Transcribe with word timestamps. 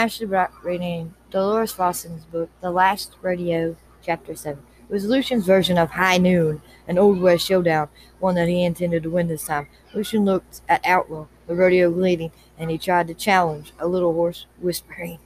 Ashley 0.00 0.24
Brock 0.24 0.64
reading 0.64 1.12
Delores 1.30 1.74
Fossen's 1.74 2.24
book, 2.24 2.48
The 2.62 2.70
Last 2.70 3.16
Rodeo, 3.20 3.76
Chapter 4.02 4.34
7. 4.34 4.62
It 4.88 4.90
was 4.90 5.04
Lucian's 5.04 5.44
version 5.44 5.76
of 5.76 5.90
High 5.90 6.16
Noon, 6.16 6.62
an 6.88 6.96
Old 6.96 7.20
West 7.20 7.44
showdown, 7.44 7.90
one 8.18 8.34
that 8.36 8.48
he 8.48 8.64
intended 8.64 9.02
to 9.02 9.10
win 9.10 9.28
this 9.28 9.44
time. 9.44 9.68
Lucian 9.92 10.24
looked 10.24 10.62
at 10.70 10.86
Outlaw, 10.86 11.26
the 11.46 11.54
rodeo 11.54 11.90
leading, 11.90 12.32
and 12.56 12.70
he 12.70 12.78
tried 12.78 13.08
to 13.08 13.14
challenge 13.14 13.74
a 13.78 13.86
little 13.86 14.14
horse 14.14 14.46
whispering. 14.58 15.18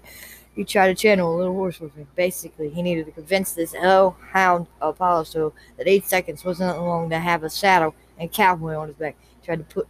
He 0.57 0.65
tried 0.65 0.89
to 0.89 1.01
channel 1.01 1.33
a 1.33 1.39
little 1.39 1.55
horse 1.55 1.79
whispering. 1.79 2.09
Basically, 2.17 2.69
he 2.69 2.83
needed 2.83 3.07
to 3.07 3.13
convince 3.13 3.53
this 3.53 3.75
hell 3.75 4.17
hound 4.33 4.67
Apollo 4.81 5.55
that 5.77 5.87
eight 5.87 6.05
seconds 6.05 6.45
wasn't 6.45 6.77
long 6.81 7.11
to 7.11 7.21
have 7.21 7.45
a 7.45 7.49
saddle 7.49 7.95
and 8.19 8.33
cowboy 8.33 8.75
on 8.75 8.89
his 8.89 8.97
back. 8.97 9.15
He 9.41 9.47
tried 9.47 9.69
to 9.69 9.73
put 9.73 9.87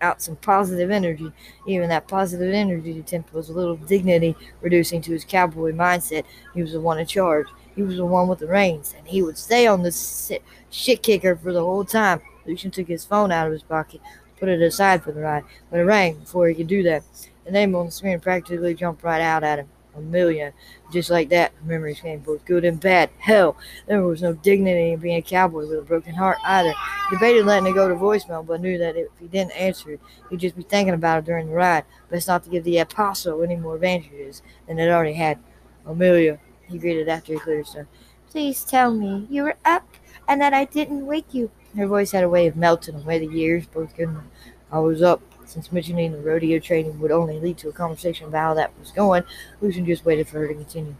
out 0.00 0.22
some 0.22 0.36
positive 0.36 0.90
energy. 0.90 1.32
Even 1.66 1.88
that 1.88 2.08
positive 2.08 2.52
energy 2.52 2.98
attempt 2.98 3.32
was 3.32 3.48
a 3.48 3.52
little 3.52 3.76
dignity 3.76 4.36
reducing 4.60 5.00
to 5.02 5.12
his 5.12 5.24
cowboy 5.24 5.72
mindset. 5.72 6.24
He 6.54 6.62
was 6.62 6.72
the 6.72 6.80
one 6.80 6.98
in 6.98 7.06
charge. 7.06 7.46
He 7.76 7.82
was 7.82 7.96
the 7.96 8.04
one 8.04 8.28
with 8.28 8.40
the 8.40 8.46
reins, 8.46 8.94
and 8.98 9.06
he 9.06 9.22
would 9.22 9.38
stay 9.38 9.66
on 9.66 9.82
this 9.82 10.32
shit 10.70 11.02
kicker 11.02 11.36
for 11.36 11.52
the 11.52 11.64
whole 11.64 11.84
time. 11.84 12.20
Lucian 12.46 12.70
took 12.70 12.88
his 12.88 13.04
phone 13.04 13.30
out 13.30 13.46
of 13.46 13.52
his 13.52 13.62
pocket, 13.62 14.00
put 14.38 14.48
it 14.48 14.60
aside 14.60 15.02
for 15.02 15.12
the 15.12 15.20
ride, 15.20 15.44
but 15.70 15.80
it 15.80 15.84
rang 15.84 16.16
before 16.16 16.48
he 16.48 16.54
could 16.54 16.66
do 16.66 16.82
that. 16.82 17.04
The 17.44 17.52
name 17.52 17.74
on 17.74 17.86
the 17.86 17.92
screen 17.92 18.20
practically 18.20 18.74
jumped 18.74 19.02
right 19.02 19.20
out 19.20 19.44
at 19.44 19.60
him 19.60 19.68
a 19.96 20.00
million. 20.00 20.52
Just 20.92 21.10
like 21.10 21.28
that, 21.30 21.52
memories 21.64 22.00
came 22.00 22.20
both 22.20 22.44
good 22.44 22.64
and 22.64 22.80
bad. 22.80 23.10
Hell, 23.18 23.56
there 23.86 24.02
was 24.02 24.22
no 24.22 24.32
dignity 24.32 24.92
in 24.92 25.00
being 25.00 25.16
a 25.16 25.22
cowboy 25.22 25.68
with 25.68 25.78
a 25.78 25.82
broken 25.82 26.14
heart 26.14 26.38
either. 26.44 26.72
Debated 27.10 27.46
letting 27.46 27.68
it 27.68 27.74
go 27.74 27.88
to 27.88 27.94
voicemail, 27.94 28.46
but 28.46 28.60
knew 28.60 28.78
that 28.78 28.96
if 28.96 29.08
he 29.18 29.26
didn't 29.26 29.52
answer 29.52 29.92
it, 29.92 30.00
he'd 30.30 30.40
just 30.40 30.56
be 30.56 30.62
thinking 30.62 30.94
about 30.94 31.18
it 31.18 31.24
during 31.24 31.48
the 31.48 31.54
ride. 31.54 31.84
Best 32.10 32.28
not 32.28 32.44
to 32.44 32.50
give 32.50 32.64
the 32.64 32.78
apostle 32.78 33.42
any 33.42 33.56
more 33.56 33.74
advantages 33.74 34.42
than 34.66 34.78
it 34.78 34.88
already 34.88 35.14
had. 35.14 35.38
Amelia, 35.86 36.38
he 36.68 36.78
greeted 36.78 37.08
after 37.08 37.32
he 37.32 37.38
cleared 37.38 37.66
his 37.66 37.74
throat. 37.74 37.86
Please 38.30 38.64
tell 38.64 38.92
me 38.94 39.26
you 39.28 39.42
were 39.42 39.56
up 39.64 39.88
and 40.28 40.40
that 40.40 40.54
I 40.54 40.64
didn't 40.64 41.06
wake 41.06 41.34
you. 41.34 41.50
Her 41.76 41.86
voice 41.86 42.12
had 42.12 42.24
a 42.24 42.28
way 42.28 42.46
of 42.46 42.56
melting 42.56 42.94
away 42.94 43.18
the 43.18 43.32
years, 43.32 43.66
both 43.66 43.96
good 43.96 44.08
and 44.08 44.22
I 44.70 44.78
was 44.78 45.02
up, 45.02 45.20
since 45.50 45.72
mentioning 45.72 46.12
the 46.12 46.18
rodeo 46.18 46.58
training 46.58 47.00
would 47.00 47.10
only 47.10 47.40
lead 47.40 47.58
to 47.58 47.68
a 47.68 47.72
conversation 47.72 48.28
about 48.28 48.40
how 48.40 48.54
that 48.54 48.78
was 48.78 48.92
going, 48.92 49.24
Lucian 49.60 49.84
just 49.84 50.04
waited 50.04 50.28
for 50.28 50.38
her 50.38 50.48
to 50.48 50.54
continue. 50.54 50.94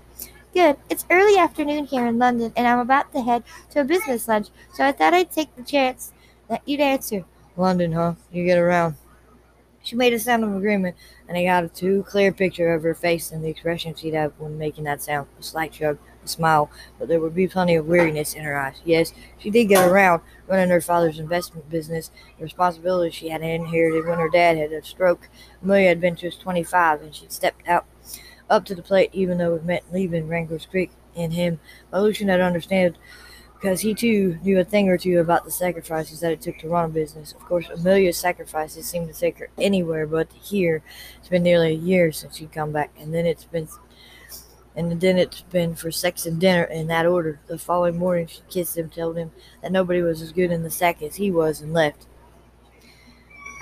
Good. 0.53 0.77
It's 0.89 1.07
early 1.09 1.39
afternoon 1.39 1.85
here 1.85 2.07
in 2.07 2.19
London, 2.19 2.53
and 2.57 2.67
I'm 2.67 2.81
about 2.81 3.13
to 3.13 3.23
head 3.23 3.45
to 3.71 3.81
a 3.81 3.85
business 3.85 4.27
lunch, 4.27 4.49
so 4.75 4.85
I 4.85 4.91
thought 4.91 5.15
I'd 5.15 5.31
take 5.31 5.55
the 5.55 5.63
chance 5.63 6.13
that 6.49 6.63
you'd 6.67 6.81
answer. 6.81 7.25
London, 7.57 7.93
huh? 7.93 8.15
You 8.33 8.45
get 8.45 8.59
around. 8.59 8.97
She 9.83 9.95
made 9.97 10.13
a 10.13 10.19
sound 10.19 10.45
of 10.45 10.55
agreement, 10.55 10.97
and 11.29 11.39
I 11.39 11.45
got 11.45 11.65
a 11.65 11.69
too 11.69 12.05
clear 12.09 12.33
picture 12.33 12.75
of 12.75 12.83
her 12.83 12.95
face 12.95 13.31
and 13.31 13.45
the 13.45 13.49
expression 13.49 13.95
she'd 13.95 14.15
have 14.15 14.33
when 14.39 14.59
making 14.59 14.85
that 14.85 15.01
sound. 15.01 15.29
A 15.39 15.43
slight 15.43 15.75
shrug, 15.75 15.99
smile, 16.29 16.71
but 16.99 17.09
there 17.09 17.21
would 17.21 17.35
be 17.35 17.49
plenty 17.49 17.75
of 17.75 17.87
weariness 17.87 18.35
in 18.35 18.45
her 18.45 18.59
eyes. 18.59 18.81
Yes, 18.85 19.13
she 19.39 19.51
did 19.51 19.67
get 19.67 19.89
around, 19.89 20.23
running 20.47 20.71
her 20.71 20.81
father's 20.81 21.19
investment 21.19 21.69
business, 21.71 22.11
the 22.39 22.45
responsibility 22.45 23.11
she 23.11 23.29
had 23.29 23.43
inherited 23.43 24.07
when 24.07 24.19
her 24.19 24.29
dad 24.29 24.57
had 24.57 24.73
a 24.73 24.83
stroke. 24.83 25.29
Amelia 25.63 25.89
had 25.89 26.01
been 26.01 26.17
just 26.17 26.41
25, 26.41 27.03
and 27.03 27.15
she'd 27.15 27.33
stepped 27.33 27.67
out 27.69 27.87
up 28.49 28.65
to 28.65 28.75
the 28.75 28.83
plate, 28.83 29.11
even 29.13 29.39
though 29.39 29.55
it 29.55 29.65
meant 29.65 29.93
leaving 29.93 30.29
Wrangler's 30.29 30.67
Creek 30.67 30.91
in 31.15 31.31
him. 31.31 31.61
But 31.91 32.03
Lucian 32.03 32.29
had 32.29 32.41
understood 32.41 32.99
because 33.61 33.81
he 33.81 33.93
too 33.93 34.39
knew 34.43 34.59
a 34.59 34.65
thing 34.65 34.89
or 34.89 34.97
two 34.97 35.19
about 35.19 35.45
the 35.45 35.51
sacrifices 35.51 36.21
that 36.21 36.33
it 36.33 36.41
took 36.41 36.59
to 36.59 36.69
run 36.69 36.87
a 36.87 36.89
business. 36.89 37.33
Of 37.33 37.41
course, 37.41 37.69
Amelia's 37.69 38.17
sacrifices 38.17 38.87
seemed 38.87 39.13
to 39.13 39.19
take 39.19 39.39
her 39.39 39.51
anywhere 39.59 40.07
but 40.07 40.33
here. 40.33 40.83
It's 41.19 41.29
been 41.29 41.43
nearly 41.43 41.73
a 41.73 41.79
year 41.79 42.11
since 42.11 42.37
she'd 42.37 42.53
come 42.53 42.73
back, 42.73 42.91
and 42.99 43.13
then 43.13 43.27
it's 43.27 43.45
been 43.45 43.69
and 44.81 45.01
then 45.01 45.19
it's 45.19 45.43
been 45.43 45.75
for 45.75 45.91
sex 45.91 46.27
and 46.27 46.41
dinner 46.41 46.65
in 46.65 46.87
that 46.89 47.07
order. 47.07 47.41
The 47.47 47.59
following 47.59 47.99
morning, 47.99 48.27
she 48.27 48.41
kissed 48.49 48.77
him, 48.77 48.89
told 48.89 49.17
him 49.17 49.31
that 49.63 49.73
nobody 49.73 50.03
was 50.03 50.23
as 50.23 50.33
good 50.33 50.51
in 50.51 50.63
the 50.63 50.71
sack 50.71 51.03
as 51.03 51.17
he 51.17 51.31
was, 51.31 51.61
and 51.61 51.73
left. 51.73 52.07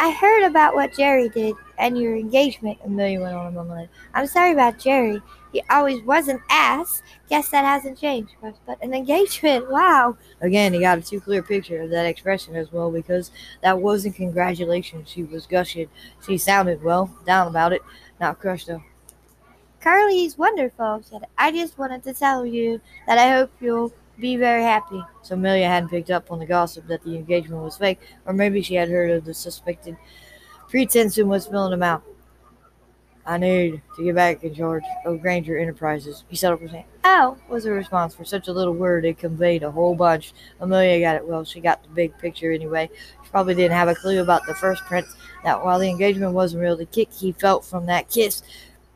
I 0.01 0.13
heard 0.13 0.45
about 0.45 0.75
what 0.75 0.95
Jerry 0.95 1.29
did 1.29 1.57
and 1.79 1.99
your 1.99 2.17
engagement, 2.17 2.79
Amelia 2.85 3.21
went 3.21 3.35
on 3.35 3.47
a 3.47 3.51
moment 3.51 3.77
later. 3.77 3.91
I'm 4.15 4.27
sorry 4.27 4.53
about 4.53 4.79
Jerry. 4.79 5.21
He 5.53 5.63
always 5.71 6.03
was 6.03 6.29
an 6.29 6.41
ass. 6.51 7.03
Guess 7.29 7.49
that 7.51 7.65
hasn't 7.65 7.99
changed. 7.99 8.33
But 8.41 8.83
an 8.83 8.95
engagement, 8.95 9.71
wow. 9.71 10.17
Again, 10.41 10.73
he 10.73 10.81
got 10.81 10.99
a 10.99 11.03
too 11.03 11.21
clear 11.21 11.43
picture 11.43 11.83
of 11.83 11.91
that 11.91 12.07
expression 12.07 12.55
as 12.55 12.73
well 12.73 12.91
because 12.91 13.31
that 13.63 13.81
wasn't 13.81 14.17
congratulations. 14.17 15.09
She 15.09 15.23
was 15.23 15.47
gushing. 15.47 15.89
She 16.27 16.39
sounded, 16.39 16.83
well, 16.83 17.11
down 17.27 17.49
about 17.49 17.73
it, 17.73 17.83
not 18.21 18.39
crushed 18.39 18.69
up. 19.79 19.85
Carly's 19.85 20.39
wonderful, 20.39 21.03
said 21.03 21.23
I 21.37 21.53
just 21.53 21.79
wanted 21.79 22.03
to 22.05 22.15
tell 22.15 22.45
you 22.45 22.81
that 23.07 23.19
I 23.19 23.31
hope 23.31 23.51
you'll 23.61 23.93
be 24.19 24.37
very 24.37 24.63
happy. 24.63 25.03
So 25.23 25.35
Amelia 25.35 25.67
hadn't 25.67 25.91
picked 25.91 26.11
up 26.11 26.31
on 26.31 26.39
the 26.39 26.47
gossip 26.47 26.87
that 26.89 27.03
the 27.03 27.17
engagement 27.17 27.63
was 27.63 27.77
fake, 27.77 28.01
or 28.27 28.33
maybe 28.33 28.63
she 28.63 28.75
had 28.75 28.89
heard 28.89 29.11
of 29.11 29.25
the 29.25 29.35
suspected 29.35 29.97
pretense 30.69 31.19
and 31.19 31.29
was 31.29 31.47
filling 31.47 31.71
them 31.71 31.83
out. 31.83 32.03
I 33.25 33.37
need 33.37 33.83
to 33.97 34.05
get 34.05 34.15
back 34.15 34.43
in 34.43 34.55
charge 34.55 34.85
of 35.05 35.21
Granger 35.21 35.59
Enterprises. 35.59 36.25
He 36.29 36.37
settled 36.37 36.61
for 36.61 36.69
saying, 36.69 36.87
Oh, 37.05 37.37
was 37.49 37.65
the 37.65 37.73
response. 37.73 38.15
For 38.15 38.25
such 38.25 38.49
a 38.49 38.53
little 38.53 38.73
word, 38.73 39.05
it 39.05 39.19
conveyed 39.19 39.63
a 39.63 39.71
whole 39.71 39.95
bunch. 39.95 40.33
Amelia 40.61 40.99
got 41.01 41.17
it 41.17 41.29
well. 41.29 41.45
She 41.45 41.61
got 41.61 41.83
the 41.83 41.91
big 41.91 42.17
picture 42.17 42.53
anyway. 42.53 42.89
She 43.23 43.31
probably 43.31 43.55
didn't 43.55 43.77
have 43.77 43.89
a 43.89 43.95
clue 43.95 44.23
about 44.23 44.47
the 44.47 44.55
first 44.55 44.83
prince. 44.85 45.15
that 45.45 45.63
while 45.63 45.79
the 45.79 45.91
engagement 45.91 46.33
wasn't 46.33 46.63
real, 46.63 46.77
the 46.77 46.87
kick 46.87 47.13
he 47.13 47.33
felt 47.33 47.67
from 47.67 47.85
that 47.87 48.09
kiss 48.09 48.43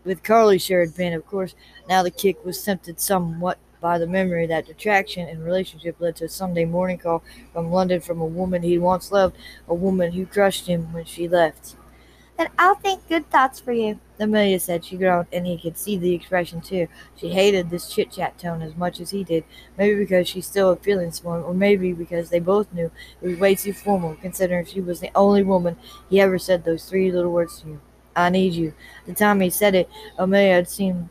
with 0.05 0.23
Carly 0.23 0.59
had 0.59 0.97
been, 0.97 1.13
of 1.13 1.27
course. 1.27 1.55
Now 1.89 2.03
the 2.03 2.11
kick 2.11 2.45
was 2.45 2.63
tempted 2.63 3.01
somewhat 3.01 3.59
by 3.81 3.99
the 3.99 4.07
memory 4.07 4.47
that 4.47 4.69
attraction 4.69 5.29
and 5.29 5.45
relationship 5.45 5.97
led 5.99 6.17
to 6.17 6.25
a 6.27 6.29
Sunday 6.29 6.65
morning 6.65 6.99
call 6.99 7.23
from 7.53 7.71
London 7.71 8.01
from 8.01 8.21
a 8.21 8.27
woman 8.27 8.63
he 8.63 8.79
once 8.79 9.11
loved, 9.11 9.37
a 9.69 9.75
woman 9.75 10.13
who 10.13 10.25
crushed 10.25 10.67
him 10.67 10.93
when 10.93 11.05
she 11.05 11.29
left. 11.29 11.77
Then 12.39 12.49
I'll 12.59 12.77
think 12.77 13.07
good 13.09 13.29
thoughts 13.29 13.61
for 13.61 13.73
you, 13.73 14.01
Amelia 14.19 14.59
said. 14.59 14.85
She 14.85 14.97
groaned, 14.97 15.27
and 15.33 15.47
he 15.47 15.59
could 15.59 15.77
see 15.77 15.99
the 15.99 16.15
expression 16.15 16.61
too. 16.61 16.89
She 17.15 17.29
hated 17.29 17.69
this 17.69 17.93
chit 17.93 18.11
chat 18.11 18.39
tone 18.39 18.63
as 18.63 18.75
much 18.75 19.01
as 19.01 19.11
he 19.11 19.23
did, 19.23 19.45
maybe 19.77 19.97
because 19.97 20.29
she 20.29 20.41
still 20.41 20.71
had 20.71 20.83
feelings 20.83 21.19
for 21.19 21.37
him, 21.37 21.45
or 21.45 21.53
maybe 21.53 21.93
because 21.93 22.31
they 22.31 22.41
both 22.41 22.73
knew 22.73 22.91
it 23.21 23.29
was 23.29 23.39
way 23.39 23.55
too 23.55 23.75
formal, 23.75 24.17
considering 24.21 24.65
she 24.65 24.81
was 24.81 25.01
the 25.01 25.11
only 25.15 25.43
woman 25.43 25.77
he 26.09 26.21
ever 26.21 26.39
said 26.39 26.65
those 26.65 26.89
three 26.89 27.13
little 27.13 27.33
words 27.33 27.61
to. 27.61 27.81
I 28.15 28.31
need 28.31 28.55
you. 28.55 28.75
The 29.07 29.15
time 29.15 29.41
he 29.41 29.51
said 29.51 29.75
it, 29.75 29.89
Amelia 30.19 30.55
had 30.55 30.69
seemed 30.69 31.09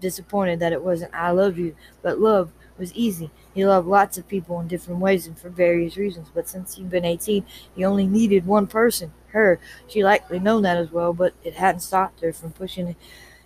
disappointed 0.00 0.60
that 0.60 0.72
it 0.72 0.82
wasn't 0.82 1.14
I 1.14 1.30
love 1.30 1.58
you, 1.58 1.74
but 2.02 2.20
love 2.20 2.52
was 2.78 2.92
easy. 2.94 3.30
He 3.54 3.66
loved 3.66 3.88
lots 3.88 4.16
of 4.16 4.28
people 4.28 4.60
in 4.60 4.68
different 4.68 5.00
ways 5.00 5.26
and 5.26 5.38
for 5.38 5.48
various 5.50 5.96
reasons, 5.96 6.28
but 6.32 6.48
since 6.48 6.76
he'd 6.76 6.90
been 6.90 7.04
18, 7.04 7.44
he 7.74 7.84
only 7.84 8.06
needed 8.06 8.46
one 8.46 8.66
person, 8.66 9.12
her. 9.28 9.58
She 9.88 10.04
likely 10.04 10.38
known 10.38 10.62
that 10.62 10.76
as 10.76 10.92
well, 10.92 11.12
but 11.12 11.34
it 11.42 11.54
hadn't 11.54 11.80
stopped 11.80 12.20
her 12.20 12.32
from 12.32 12.52
pushing 12.52 12.94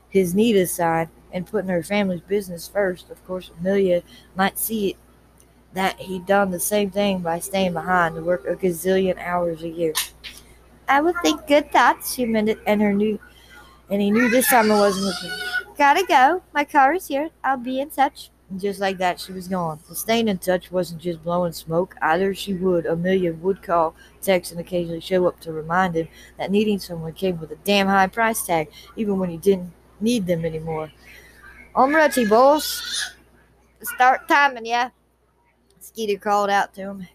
his 0.08 0.34
need 0.34 0.56
aside 0.56 1.08
and 1.32 1.46
putting 1.46 1.70
her 1.70 1.82
family's 1.82 2.20
business 2.20 2.68
first. 2.68 3.08
Of 3.10 3.24
course, 3.26 3.50
Amelia 3.58 4.02
might 4.36 4.58
see 4.58 4.90
it 4.90 4.96
that 5.72 5.98
he'd 6.00 6.26
done 6.26 6.50
the 6.50 6.60
same 6.60 6.90
thing 6.90 7.20
by 7.20 7.38
staying 7.38 7.72
behind 7.72 8.14
to 8.14 8.22
work 8.22 8.46
a 8.46 8.54
gazillion 8.54 9.18
hours 9.18 9.62
a 9.62 9.68
year. 9.68 9.94
I 10.88 11.00
would 11.00 11.16
think 11.22 11.46
good 11.46 11.70
thoughts, 11.72 12.14
she 12.14 12.24
amended, 12.24 12.58
and 12.66 12.80
her 12.80 12.92
new 12.92 13.18
and 13.92 14.00
he 14.00 14.10
knew 14.10 14.30
this 14.30 14.48
time 14.48 14.70
it 14.70 14.74
wasn't 14.74 15.04
looking. 15.04 15.76
Gotta 15.76 16.04
go. 16.06 16.42
My 16.54 16.64
car 16.64 16.94
is 16.94 17.08
here. 17.08 17.28
I'll 17.44 17.58
be 17.58 17.80
in 17.80 17.90
touch. 17.90 18.30
And 18.48 18.58
just 18.58 18.80
like 18.80 18.96
that, 18.98 19.20
she 19.20 19.32
was 19.32 19.48
gone. 19.48 19.80
The 19.86 19.94
staying 19.94 20.28
in 20.28 20.38
touch 20.38 20.72
wasn't 20.72 21.02
just 21.02 21.22
blowing 21.22 21.52
smoke. 21.52 21.94
Either 22.00 22.34
she 22.34 22.54
would, 22.54 22.86
Amelia 22.86 23.34
would 23.34 23.62
call, 23.62 23.94
text, 24.22 24.50
and 24.50 24.60
occasionally 24.60 25.00
show 25.00 25.26
up 25.26 25.40
to 25.40 25.52
remind 25.52 25.94
him 25.94 26.08
that 26.38 26.50
needing 26.50 26.78
someone 26.78 27.12
came 27.12 27.38
with 27.38 27.50
a 27.52 27.56
damn 27.64 27.86
high 27.86 28.06
price 28.06 28.46
tag, 28.46 28.70
even 28.96 29.18
when 29.18 29.28
he 29.28 29.36
didn't 29.36 29.72
need 30.00 30.26
them 30.26 30.44
anymore. 30.44 30.90
I'm 31.76 31.94
ready, 31.94 32.24
boss. 32.26 33.14
Start 33.82 34.26
timing, 34.26 34.64
yeah. 34.64 34.88
Skeeter 35.80 36.18
called 36.18 36.48
out 36.48 36.72
to 36.74 36.80
him, 36.80 37.08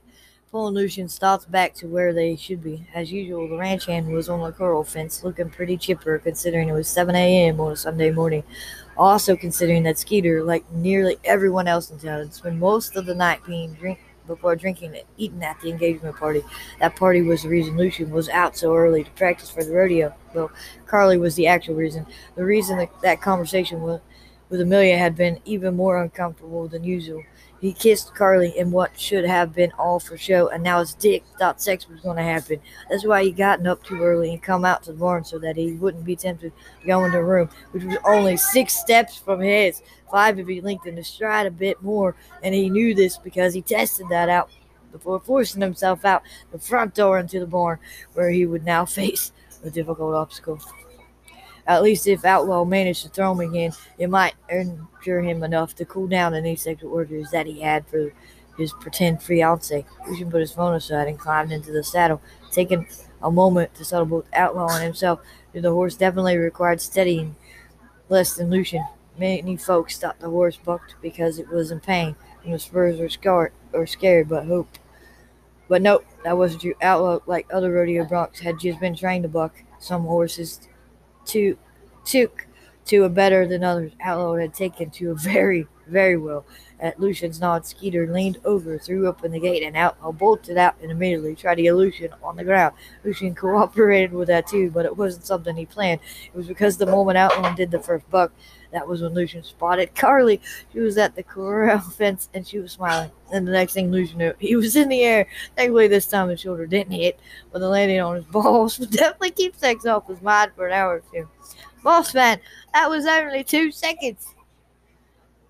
Lucian's 0.65 1.17
thoughts 1.17 1.45
back 1.45 1.73
to 1.75 1.87
where 1.87 2.13
they 2.13 2.35
should 2.35 2.63
be. 2.63 2.87
As 2.93 3.11
usual, 3.11 3.47
the 3.47 3.57
ranch 3.57 3.85
hand 3.85 4.07
was 4.07 4.29
on 4.29 4.41
the 4.41 4.51
corral 4.51 4.83
fence, 4.83 5.23
looking 5.23 5.49
pretty 5.49 5.77
chipper 5.77 6.19
considering 6.19 6.69
it 6.69 6.73
was 6.73 6.87
7 6.87 7.15
a.m. 7.15 7.59
on 7.59 7.71
a 7.71 7.75
Sunday 7.75 8.11
morning. 8.11 8.43
Also, 8.97 9.35
considering 9.35 9.83
that 9.83 9.97
Skeeter, 9.97 10.43
like 10.43 10.69
nearly 10.71 11.17
everyone 11.23 11.67
else 11.67 11.91
in 11.91 11.99
town, 11.99 12.19
had 12.19 12.33
spent 12.33 12.57
most 12.57 12.95
of 12.95 13.05
the 13.05 13.15
night 13.15 13.45
being 13.45 13.73
drink 13.73 13.99
before 14.25 14.55
drinking 14.55 14.95
and 14.95 15.03
eating 15.17 15.43
at 15.43 15.59
the 15.61 15.69
engagement 15.69 16.15
party. 16.15 16.43
That 16.79 16.95
party 16.95 17.21
was 17.21 17.43
the 17.43 17.49
reason 17.49 17.77
Lucian 17.77 18.11
was 18.11 18.27
out 18.29 18.57
so 18.57 18.75
early 18.75 19.03
to 19.03 19.11
practice 19.11 19.49
for 19.49 19.63
the 19.63 19.73
rodeo. 19.73 20.13
Well, 20.33 20.51
Carly 20.85 21.17
was 21.17 21.35
the 21.35 21.47
actual 21.47 21.75
reason. 21.75 22.05
The 22.35 22.43
reason 22.43 22.77
that, 22.79 22.89
that 23.01 23.21
conversation 23.21 23.81
with, 23.81 24.01
with 24.49 24.61
Amelia 24.61 24.97
had 24.97 25.15
been 25.15 25.39
even 25.45 25.75
more 25.75 26.01
uncomfortable 26.01 26.67
than 26.67 26.83
usual. 26.83 27.23
He 27.59 27.73
kissed 27.73 28.13
Carly 28.13 28.55
in 28.55 28.71
what 28.71 28.99
should 28.99 29.25
have 29.25 29.53
been 29.53 29.71
all 29.79 29.99
for 29.99 30.15
show, 30.15 30.47
and 30.49 30.63
now 30.63 30.79
his 30.79 30.93
dick 30.93 31.23
thought 31.39 31.61
sex 31.61 31.89
was 31.89 32.01
going 32.01 32.17
to 32.17 32.23
happen. 32.23 32.59
That's 32.89 33.05
why 33.05 33.23
he 33.23 33.31
gotten 33.31 33.65
up 33.65 33.83
too 33.83 34.01
early 34.01 34.31
and 34.31 34.41
come 34.41 34.63
out 34.63 34.83
to 34.83 34.91
the 34.91 34.97
barn 34.99 35.23
so 35.23 35.39
that 35.39 35.57
he 35.57 35.73
wouldn't 35.73 36.05
be 36.05 36.15
tempted 36.15 36.51
to 36.81 36.87
go 36.87 37.03
into 37.03 37.17
the 37.17 37.23
room, 37.23 37.49
which 37.71 37.83
was 37.83 37.97
only 38.05 38.37
six 38.37 38.75
steps 38.75 39.17
from 39.17 39.41
his, 39.41 39.81
five 40.11 40.37
if 40.37 40.47
he 40.47 40.61
lengthened 40.61 40.97
his 40.97 41.07
stride 41.07 41.47
a 41.47 41.51
bit 41.51 41.81
more, 41.81 42.15
and 42.43 42.53
he 42.53 42.69
knew 42.69 42.93
this 42.93 43.17
because 43.17 43.55
he 43.55 43.61
tested 43.61 44.07
that 44.09 44.29
out 44.29 44.51
before 44.91 45.19
forcing 45.19 45.61
himself 45.61 46.05
out 46.05 46.21
the 46.51 46.59
front 46.59 46.93
door 46.93 47.17
into 47.17 47.39
the 47.39 47.47
barn, 47.47 47.79
where 48.13 48.29
he 48.29 48.45
would 48.45 48.65
now 48.65 48.85
face 48.85 49.31
a 49.63 49.71
difficult 49.71 50.13
obstacle. 50.13 50.59
At 51.67 51.83
least 51.83 52.07
if 52.07 52.23
Outlaw 52.23 52.63
managed 52.63 53.03
to 53.03 53.09
throw 53.09 53.33
him 53.33 53.41
again, 53.41 53.73
it 53.97 54.09
might 54.09 54.35
injure 54.49 55.21
him 55.21 55.43
enough 55.43 55.75
to 55.75 55.85
cool 55.85 56.07
down 56.07 56.33
any 56.33 56.55
sexual 56.55 56.97
urges 56.97 57.31
that 57.31 57.45
he 57.45 57.61
had 57.61 57.85
for 57.87 58.13
his 58.57 58.71
pretend 58.73 59.21
fiance. 59.21 59.85
Lucian 60.07 60.31
put 60.31 60.39
his 60.39 60.53
phone 60.53 60.73
aside 60.73 61.07
and 61.07 61.19
climbed 61.19 61.51
into 61.51 61.71
the 61.71 61.83
saddle, 61.83 62.21
taking 62.51 62.87
a 63.21 63.29
moment 63.29 63.75
to 63.75 63.85
settle 63.85 64.05
both 64.05 64.25
Outlaw 64.33 64.69
and 64.69 64.83
himself. 64.83 65.19
The 65.53 65.71
horse 65.71 65.95
definitely 65.95 66.37
required 66.37 66.81
steadying 66.81 67.35
less 68.09 68.35
than 68.35 68.49
Lucian. 68.49 68.85
Many 69.17 69.57
folks 69.57 69.97
thought 69.97 70.19
the 70.19 70.29
horse 70.29 70.57
bucked 70.57 70.95
because 71.01 71.39
it 71.39 71.49
was 71.49 71.71
in 71.71 71.79
pain, 71.79 72.15
and 72.43 72.53
the 72.53 72.59
spurs 72.59 72.99
were 72.99 73.09
scared, 73.09 73.51
or 73.73 73.87
scared, 73.87 74.29
but 74.29 74.45
hoped. 74.45 74.79
But 75.67 75.81
nope, 75.81 76.05
that 76.23 76.37
wasn't 76.37 76.61
true. 76.61 76.75
Outlaw, 76.81 77.19
like 77.25 77.47
other 77.51 77.71
rodeo 77.71 78.05
broncs, 78.05 78.39
had 78.39 78.59
just 78.59 78.79
been 78.79 78.95
trained 78.95 79.23
to 79.23 79.29
buck. 79.29 79.63
Some 79.79 80.03
horses 80.03 80.67
to 81.27 81.57
took 82.05 82.47
to 82.85 83.03
a 83.03 83.09
better 83.09 83.47
than 83.47 83.63
others. 83.63 83.91
Outlaw 84.01 84.35
had 84.35 84.53
taken 84.53 84.89
to 84.91 85.11
a 85.11 85.15
very, 85.15 85.67
very 85.87 86.17
well. 86.17 86.45
At 86.79 86.99
Lucian's 86.99 87.39
nod, 87.41 87.65
Skeeter 87.65 88.11
leaned 88.11 88.37
over, 88.45 88.77
threw 88.77 89.07
open 89.07 89.31
the 89.31 89.39
gate, 89.39 89.63
and 89.63 89.75
Outlaw 89.75 90.09
uh, 90.09 90.11
bolted 90.11 90.57
out 90.57 90.75
and 90.81 90.91
immediately 90.91 91.35
tried 91.35 91.55
to 91.55 91.63
get 91.63 91.73
Lucian 91.73 92.13
on 92.21 92.35
the 92.35 92.43
ground. 92.43 92.75
Lucian 93.03 93.33
cooperated 93.33 94.13
with 94.13 94.27
that 94.27 94.45
too, 94.45 94.69
but 94.69 94.85
it 94.85 94.95
wasn't 94.95 95.25
something 95.25 95.55
he 95.55 95.65
planned. 95.65 95.99
It 96.25 96.35
was 96.35 96.47
because 96.47 96.77
the 96.77 96.85
moment 96.85 97.17
Outlaw 97.17 97.55
did 97.55 97.71
the 97.71 97.79
first 97.79 98.07
buck, 98.11 98.31
that 98.71 98.87
was 98.87 99.01
when 99.01 99.13
Lucian 99.13 99.43
spotted 99.43 99.95
Carly. 99.95 100.41
She 100.71 100.79
was 100.79 100.97
at 100.97 101.15
the 101.15 101.23
corral 101.23 101.79
fence 101.97 102.29
and 102.33 102.47
she 102.47 102.59
was 102.59 102.73
smiling. 102.73 103.11
And 103.31 103.47
the 103.47 103.51
next 103.51 103.73
thing 103.73 103.91
Lucian 103.91 104.19
knew, 104.19 104.33
he 104.39 104.55
was 104.55 104.75
in 104.75 104.89
the 104.89 105.01
air. 105.01 105.27
Thankfully, 105.55 105.87
this 105.87 106.07
time 106.07 106.29
his 106.29 106.41
shoulder 106.41 106.67
didn't 106.67 106.93
hit, 106.93 107.19
but 107.51 107.59
the 107.59 107.69
landing 107.69 107.99
on 107.99 108.15
his 108.15 108.25
balls 108.31 108.77
would 108.79 108.91
definitely 108.91 109.31
keep 109.31 109.55
sex 109.55 109.85
off 109.85 110.07
his 110.07 110.21
mind 110.21 110.51
for 110.55 110.67
an 110.67 110.73
hour 110.73 110.97
or 110.97 111.03
two. 111.11 111.27
Boss 111.83 112.13
man, 112.13 112.39
that 112.73 112.89
was 112.89 113.05
only 113.05 113.43
two 113.43 113.71
seconds. 113.71 114.27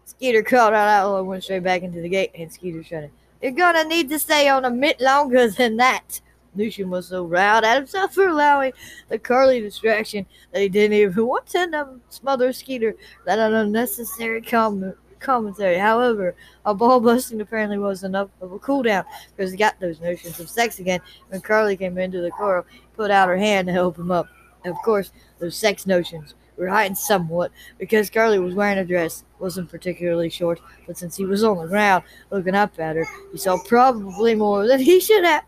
Skeeter 0.07 0.41
called 0.41 0.73
out 0.73 1.19
and 1.19 1.27
went 1.27 1.43
straight 1.43 1.63
back 1.63 1.81
into 1.81 1.99
the 1.99 2.07
gate, 2.07 2.31
and 2.33 2.51
Skeeter 2.51 2.81
shouted, 2.81 3.11
You're 3.41 3.51
gonna 3.51 3.83
need 3.83 4.07
to 4.09 4.17
stay 4.17 4.47
on 4.47 4.63
a 4.63 4.71
bit 4.71 5.01
longer 5.01 5.49
than 5.49 5.75
that. 5.77 6.21
Lucian 6.55 6.89
was 6.89 7.09
so 7.09 7.25
riled 7.25 7.65
at 7.65 7.75
himself 7.75 8.13
for 8.13 8.29
allowing 8.29 8.71
the 9.09 9.19
Carly 9.19 9.59
distraction 9.59 10.25
that 10.53 10.61
he 10.61 10.69
didn't 10.69 10.93
even 10.93 11.25
want 11.25 11.45
to 11.47 11.99
smother 12.07 12.53
Skeeter 12.53 12.95
that 13.25 13.37
an 13.37 13.53
unnecessary 13.53 14.41
com- 14.41 14.93
commentary. 15.19 15.77
However, 15.77 16.35
a 16.65 16.73
ball 16.73 17.01
busting 17.01 17.41
apparently 17.41 17.77
was 17.77 18.05
enough 18.05 18.29
of 18.39 18.53
a 18.53 18.59
cool 18.59 18.83
down 18.83 19.03
because 19.35 19.51
he 19.51 19.57
got 19.57 19.77
those 19.81 19.99
notions 19.99 20.39
of 20.39 20.49
sex 20.49 20.79
again 20.79 21.01
when 21.27 21.41
Carly 21.41 21.75
came 21.75 21.97
into 21.97 22.21
the 22.21 22.31
corral, 22.31 22.65
put 22.95 23.11
out 23.11 23.27
her 23.27 23.37
hand 23.37 23.67
to 23.67 23.73
help 23.73 23.97
him 23.99 24.11
up. 24.11 24.27
Of 24.65 24.77
course, 24.85 25.11
those 25.39 25.57
sex 25.57 25.85
notions 25.85 26.33
were 26.57 26.67
heightened 26.67 26.97
somewhat 26.97 27.51
because 27.77 28.09
Carly 28.09 28.39
was 28.39 28.55
wearing 28.55 28.79
a 28.79 28.85
dress, 28.85 29.23
wasn't 29.39 29.69
particularly 29.69 30.29
short, 30.29 30.59
but 30.85 30.97
since 30.97 31.15
he 31.15 31.25
was 31.25 31.43
on 31.43 31.57
the 31.57 31.67
ground 31.67 32.03
looking 32.31 32.55
up 32.55 32.79
at 32.79 32.95
her, 32.95 33.07
he 33.31 33.37
saw 33.37 33.57
probably 33.65 34.35
more 34.35 34.67
than 34.67 34.79
he 34.79 34.99
should 34.99 35.23
have. 35.23 35.43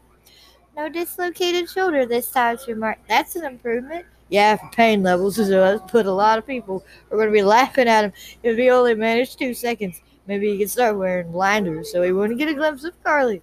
No 0.78 0.88
dislocated 0.88 1.70
shoulder 1.70 2.06
this 2.06 2.32
time, 2.32 2.58
she 2.64 2.74
remarked. 2.74 3.08
That's 3.08 3.36
an 3.36 3.46
improvement. 3.46 4.06
Yeah, 4.30 4.56
for 4.58 4.70
pain 4.72 5.02
levels, 5.02 5.36
so 5.36 5.80
put 5.80 6.06
a 6.06 6.12
lot 6.12 6.38
of 6.38 6.46
people 6.46 6.86
are 7.10 7.18
going 7.18 7.30
to 7.30 7.34
be 7.34 7.42
laughing 7.42 7.88
at 7.88 8.06
him 8.06 8.14
if 8.44 8.58
he 8.58 8.70
only 8.70 8.94
managed 8.94 9.40
two 9.40 9.54
seconds. 9.54 10.02
Maybe 10.28 10.52
he 10.52 10.60
could 10.60 10.70
start 10.70 10.98
wearing 10.98 11.32
blinders 11.32 11.92
so 11.92 12.04
he 12.04 12.12
wouldn't 12.12 12.38
get 12.38 12.48
a 12.48 12.54
glimpse 12.54 12.84
of 12.84 13.04
Carly. 13.04 13.42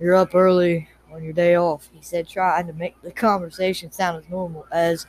You're 0.00 0.14
up 0.14 0.34
early 0.34 0.88
on 1.12 1.22
your 1.22 1.34
day 1.34 1.56
off, 1.56 1.88
he 1.92 2.00
said, 2.02 2.26
trying 2.26 2.66
to 2.66 2.72
make 2.72 3.00
the 3.02 3.12
conversation 3.12 3.92
sound 3.92 4.24
as 4.24 4.30
normal 4.30 4.66
as 4.72 5.06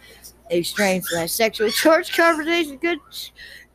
a 0.49 0.61
strange 0.63 1.05
slash 1.05 1.31
sexual 1.31 1.69
charged 1.71 2.15
conversation 2.15 2.77
could 2.77 2.99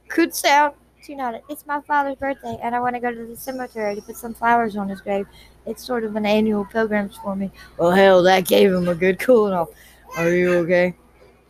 could 0.09 0.35
sound. 0.35 0.75
She 1.03 1.15
nodded. 1.17 1.43
It's 1.49 1.67
my 1.67 1.81
father's 1.81 2.17
birthday, 2.17 2.59
and 2.63 2.75
I 2.75 2.81
want 2.81 2.95
to 2.95 3.01
go 3.01 3.13
to 3.13 3.27
the 3.27 3.37
cemetery 3.37 3.97
to 3.97 4.03
put 4.03 4.17
some 4.17 4.35
flowers 4.35 4.77
on 4.77 4.89
his 4.89 5.01
grave. 5.01 5.27
It's 5.67 5.85
sort 5.85 6.05
of 6.05 6.15
an 6.15 6.27
annual 6.27 6.65
pilgrimage 6.65 7.17
for 7.19 7.35
me. 7.35 7.51
Well, 7.77 7.91
hell, 7.91 8.23
that 8.23 8.47
gave 8.47 8.73
him 8.73 8.89
a 8.89 8.95
good 8.95 9.19
cooling 9.19 9.53
off. 9.53 9.69
Are 10.17 10.31
you 10.31 10.53
okay? 10.59 10.95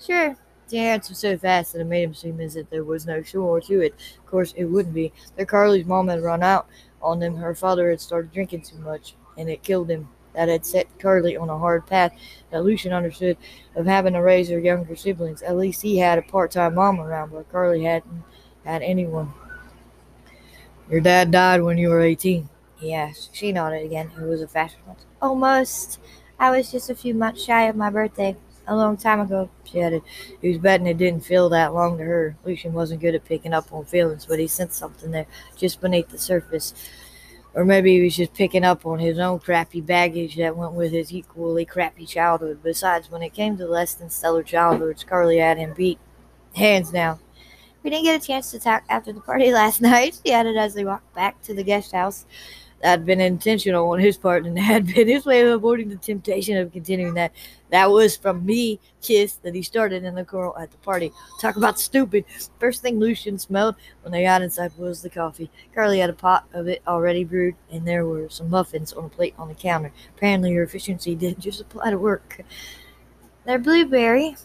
Sure. 0.01 0.37
She 0.71 0.79
answered 0.79 1.17
so 1.17 1.37
fast 1.37 1.75
that 1.75 1.81
it 1.81 1.85
made 1.85 2.05
him 2.05 2.15
seem 2.15 2.41
as 2.41 2.57
if 2.57 2.71
there 2.71 2.85
was 2.85 3.05
no 3.05 3.23
shore 3.23 3.61
to 3.61 3.81
it. 3.81 3.95
Of 4.19 4.27
course, 4.27 4.55
it 4.57 4.65
wouldn't 4.65 4.95
be. 4.95 5.13
Their 5.37 5.45
Carly's 5.45 5.85
mom 5.85 6.09
had 6.09 6.23
run 6.23 6.43
out 6.43 6.67
on 7.03 7.19
them. 7.19 7.37
Her 7.37 7.55
father 7.55 7.91
had 7.91 8.01
started 8.01 8.33
drinking 8.33 8.63
too 8.63 8.79
much, 8.79 9.15
and 9.37 9.51
it 9.51 9.63
killed 9.63 9.91
him. 9.91 10.09
That 10.35 10.49
had 10.49 10.65
set 10.65 10.87
Carly 10.99 11.37
on 11.37 11.51
a 11.51 11.59
hard 11.59 11.87
path 11.87 12.13
that 12.51 12.65
Lucian 12.65 12.93
understood 12.93 13.37
of 13.75 13.87
having 13.87 14.15
to 14.15 14.23
raise 14.23 14.49
her 14.49 14.59
younger 14.59 14.97
siblings. 14.97 15.43
At 15.43 15.57
least 15.57 15.83
he 15.83 15.99
had 15.99 16.19
a 16.19 16.23
part-time 16.23 16.75
mom 16.75 17.01
around, 17.01 17.33
but 17.33 17.51
Carly 17.53 17.85
hadn't 17.85 18.25
had 18.65 18.83
anyone. 18.83 19.33
Your 20.91 21.01
dad 21.01 21.31
died 21.31 21.63
when 21.63 21.79
you 21.79 21.91
were 21.91 22.01
18. 22.01 22.49
Yes, 22.81 23.29
she 23.33 23.53
nodded 23.53 23.85
again. 23.85 24.11
It 24.19 24.25
was 24.25 24.43
a 24.43 24.49
fast 24.49 24.77
response. 24.77 25.05
Almost. 25.21 26.01
I 26.39 26.51
was 26.51 26.73
just 26.73 26.91
a 26.91 26.95
few 26.95 27.15
months 27.15 27.45
shy 27.45 27.69
of 27.69 27.77
my 27.77 27.91
birthday. 27.91 28.37
A 28.67 28.77
long 28.77 28.97
time 28.97 29.21
ago, 29.21 29.51
she 29.65 29.81
added. 29.81 30.03
He 30.41 30.49
was 30.49 30.59
betting 30.59 30.87
it 30.87 30.97
didn't 30.97 31.25
feel 31.25 31.49
that 31.49 31.75
long 31.75 31.99
to 31.99 32.05
her. 32.05 32.37
Lucian 32.45 32.73
wasn't 32.73 33.01
good 33.01 33.15
at 33.15 33.25
picking 33.25 33.53
up 33.53 33.73
on 33.73 33.85
feelings, 33.85 34.27
but 34.27 34.39
he 34.39 34.47
sensed 34.47 34.79
something 34.79 35.11
there, 35.11 35.27
just 35.57 35.81
beneath 35.81 36.09
the 36.11 36.19
surface. 36.19 36.75
Or 37.55 37.65
maybe 37.65 37.93
he 37.95 38.03
was 38.03 38.17
just 38.17 38.33
picking 38.33 38.65
up 38.65 38.87
on 38.87 38.99
his 38.99 39.19
own 39.19 39.39
crappy 39.39 39.81
baggage 39.81 40.37
that 40.37 40.57
went 40.57 40.73
with 40.73 40.93
his 40.93 41.13
equally 41.13 41.67
crappy 41.67 42.07
childhood. 42.07 42.61
Besides, 42.63 43.11
when 43.11 43.23
it 43.23 43.35
came 43.35 43.59
to 43.59 43.67
less 43.67 43.95
than 43.95 44.09
stellar 44.09 44.43
childhoods, 44.43 45.05
Carly 45.05 45.39
had 45.39 45.59
him 45.59 45.75
beat. 45.75 45.99
Hands 46.55 46.91
down. 46.91 47.19
We 47.83 47.91
didn't 47.91 48.05
get 48.05 48.23
a 48.23 48.27
chance 48.27 48.51
to 48.53 48.59
talk 48.59 48.85
after 48.89 49.13
the 49.13 49.21
party 49.21 49.53
last 49.53 49.81
night, 49.81 50.21
she 50.25 50.33
added 50.33 50.57
as 50.57 50.75
they 50.75 50.85
walked 50.85 51.15
back 51.15 51.43
to 51.43 51.55
the 51.55 51.65
guest 51.65 51.93
house 51.93 52.25
had 52.83 53.07
been 53.07 53.21
intentional 53.21 53.91
on 53.91 53.99
his 54.01 54.17
part 54.17 54.45
and 54.45 54.59
had 54.59 54.87
been 54.87 55.09
his 55.09 55.25
way 55.25 55.41
of 55.43 55.49
avoiding 55.49 55.89
the 55.89 55.97
temptation 55.97 56.57
of 56.57 56.73
continuing 56.73 57.15
that. 57.15 57.33
That 57.71 57.91
was 57.91 58.17
from 58.17 58.45
me, 58.45 58.81
Kiss, 59.01 59.35
that 59.37 59.55
he 59.55 59.63
started 59.63 60.05
in 60.05 60.15
the 60.15 60.25
corral 60.25 60.57
at 60.59 60.71
the 60.71 60.77
party. 60.79 61.11
Talk 61.41 61.57
about 61.57 61.81
stupid. 61.81 62.25
First 62.61 62.83
thing 62.83 62.99
Lucian 62.99 63.39
smelled 63.39 63.77
when 64.03 64.13
they 64.13 64.25
got 64.25 64.43
inside 64.43 64.73
was 64.77 65.01
the 65.01 65.09
coffee. 65.09 65.51
Carly 65.75 65.99
had 65.99 66.11
a 66.11 66.15
pot 66.15 66.47
of 66.53 66.69
it 66.69 66.83
already 66.87 67.25
brewed, 67.25 67.55
and 67.71 67.87
there 67.87 68.05
were 68.05 68.29
some 68.29 68.51
muffins 68.51 68.93
on 68.93 69.07
a 69.07 69.09
plate 69.09 69.35
on 69.39 69.49
the 69.49 69.55
counter. 69.55 69.91
Apparently, 70.17 70.53
her 70.53 70.63
efficiency 70.63 71.15
didn't 71.17 71.41
just 71.41 71.63
apply 71.63 71.91
to 71.91 71.99
work. 71.99 72.43
They're 73.47 73.59
blueberry. 73.59 74.37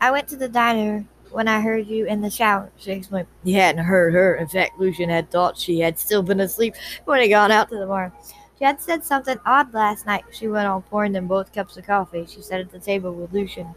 I 0.00 0.10
went 0.10 0.28
to 0.28 0.36
the 0.36 0.48
diner 0.48 1.04
when 1.30 1.48
I 1.48 1.60
heard 1.60 1.86
you 1.86 2.06
in 2.06 2.20
the 2.20 2.30
shower, 2.30 2.70
she 2.76 2.92
explained. 2.92 3.28
He 3.44 3.52
hadn't 3.52 3.84
heard 3.84 4.14
her. 4.14 4.36
In 4.36 4.48
fact, 4.48 4.78
Lucian 4.78 5.08
had 5.08 5.30
thought 5.30 5.58
she 5.58 5.80
had 5.80 5.98
still 5.98 6.22
been 6.22 6.40
asleep 6.40 6.74
when 7.04 7.20
he 7.20 7.28
got 7.28 7.50
out 7.50 7.68
to 7.70 7.78
the 7.78 7.86
barn. 7.86 8.12
She 8.58 8.64
had 8.64 8.80
said 8.80 9.04
something 9.04 9.38
odd 9.46 9.72
last 9.72 10.06
night. 10.06 10.24
She 10.32 10.46
went 10.46 10.68
on 10.68 10.82
pouring 10.82 11.12
them 11.12 11.26
both 11.26 11.52
cups 11.52 11.76
of 11.76 11.86
coffee. 11.86 12.26
She 12.28 12.42
sat 12.42 12.60
at 12.60 12.70
the 12.70 12.78
table 12.78 13.12
with 13.12 13.32
Lucian. 13.32 13.74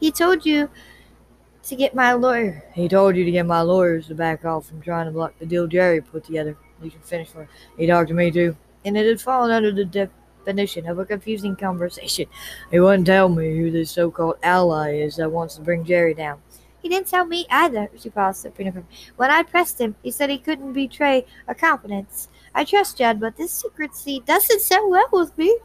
He 0.00 0.10
told 0.10 0.44
you 0.44 0.68
to 1.62 1.76
get 1.76 1.94
my 1.94 2.12
lawyer. 2.12 2.64
He 2.74 2.88
told 2.88 3.16
you 3.16 3.24
to 3.24 3.30
get 3.30 3.46
my 3.46 3.60
lawyers 3.60 4.08
to 4.08 4.14
back 4.14 4.44
off 4.44 4.66
from 4.66 4.80
trying 4.80 5.06
to 5.06 5.12
block 5.12 5.38
the 5.38 5.46
deal 5.46 5.66
Jerry 5.66 6.00
put 6.00 6.24
together. 6.24 6.56
Lucian 6.80 7.00
finished 7.00 7.32
for 7.32 7.44
her. 7.44 7.48
He 7.78 7.86
talked 7.86 8.08
to 8.08 8.14
me 8.14 8.30
too. 8.30 8.56
And 8.84 8.96
it 8.96 9.06
had 9.06 9.20
fallen 9.20 9.50
under 9.50 9.72
the 9.72 9.84
definition 9.84 10.88
of 10.88 10.98
a 10.98 11.04
confusing 11.04 11.56
conversation. 11.56 12.26
He 12.70 12.80
wouldn't 12.80 13.06
tell 13.06 13.28
me 13.28 13.56
who 13.56 13.70
this 13.70 13.90
so 13.90 14.10
called 14.10 14.36
ally 14.42 14.94
is 14.96 15.16
that 15.16 15.30
wants 15.30 15.56
to 15.56 15.62
bring 15.62 15.84
Jerry 15.84 16.14
down. 16.14 16.40
He 16.86 16.90
didn't 16.90 17.08
tell 17.08 17.24
me 17.24 17.46
either, 17.50 17.90
she 17.98 18.10
paused, 18.10 18.42
sipping 18.42 18.70
her. 18.70 18.84
When 19.16 19.28
I 19.28 19.42
pressed 19.42 19.80
him, 19.80 19.96
he 20.04 20.12
said 20.12 20.30
he 20.30 20.38
couldn't 20.38 20.72
betray 20.72 21.26
a 21.48 21.52
confidence. 21.52 22.28
I 22.54 22.62
trust 22.62 22.98
Judd, 22.98 23.18
but 23.18 23.36
this 23.36 23.50
secrecy 23.50 24.22
doesn't 24.24 24.60
sit 24.60 24.78
well 24.86 25.08
with 25.10 25.36
me. 25.36 25.58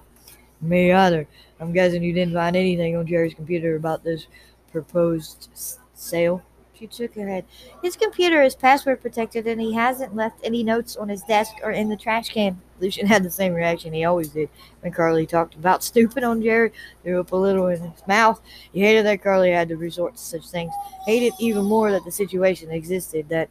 Me 0.62 0.92
either. 0.92 1.28
I'm 1.60 1.74
guessing 1.74 2.02
you 2.02 2.12
didn't 2.12 2.34
find 2.34 2.56
anything 2.56 2.98
on 2.98 3.06
Jerry's 3.06 3.36
computer 3.36 3.76
about 3.76 4.04
this 4.04 4.26
proposed 4.72 5.50
sale. 5.94 6.42
She 6.82 6.90
shook 6.92 7.14
her 7.14 7.28
head. 7.28 7.46
His 7.84 7.96
computer 7.96 8.42
is 8.42 8.56
password 8.56 9.02
protected 9.02 9.46
and 9.46 9.62
he 9.62 9.74
hasn't 9.74 10.16
left 10.16 10.40
any 10.44 10.64
notes 10.64 10.96
on 10.96 11.10
his 11.10 11.22
desk 11.22 11.54
or 11.62 11.70
in 11.70 11.90
the 11.90 11.96
trash 11.96 12.30
can. 12.30 12.60
Lucian 12.80 13.06
had 13.06 13.22
the 13.22 13.30
same 13.30 13.54
reaction 13.54 13.94
he 13.94 14.04
always 14.04 14.30
did 14.30 14.50
when 14.80 14.92
Carly 14.92 15.28
talked 15.28 15.54
about 15.54 15.84
stupid 15.92 16.24
on 16.24 16.42
Jerry. 16.42 16.72
Threw 17.04 17.20
up 17.20 17.34
a 17.34 17.36
little 17.36 17.68
in 17.68 17.82
his 17.82 18.08
mouth. 18.08 18.42
He 18.74 18.82
hated 18.82 19.06
that 19.06 19.22
Carly 19.22 19.52
had 19.52 19.70
to 19.70 19.78
resort 19.78 20.16
to 20.16 20.22
such 20.24 20.50
things. 20.50 20.74
Hated 21.06 21.34
even 21.40 21.66
more 21.66 21.92
that 21.92 22.04
the 22.04 22.12
situation 22.12 22.72
existed 22.72 23.30
that 23.30 23.50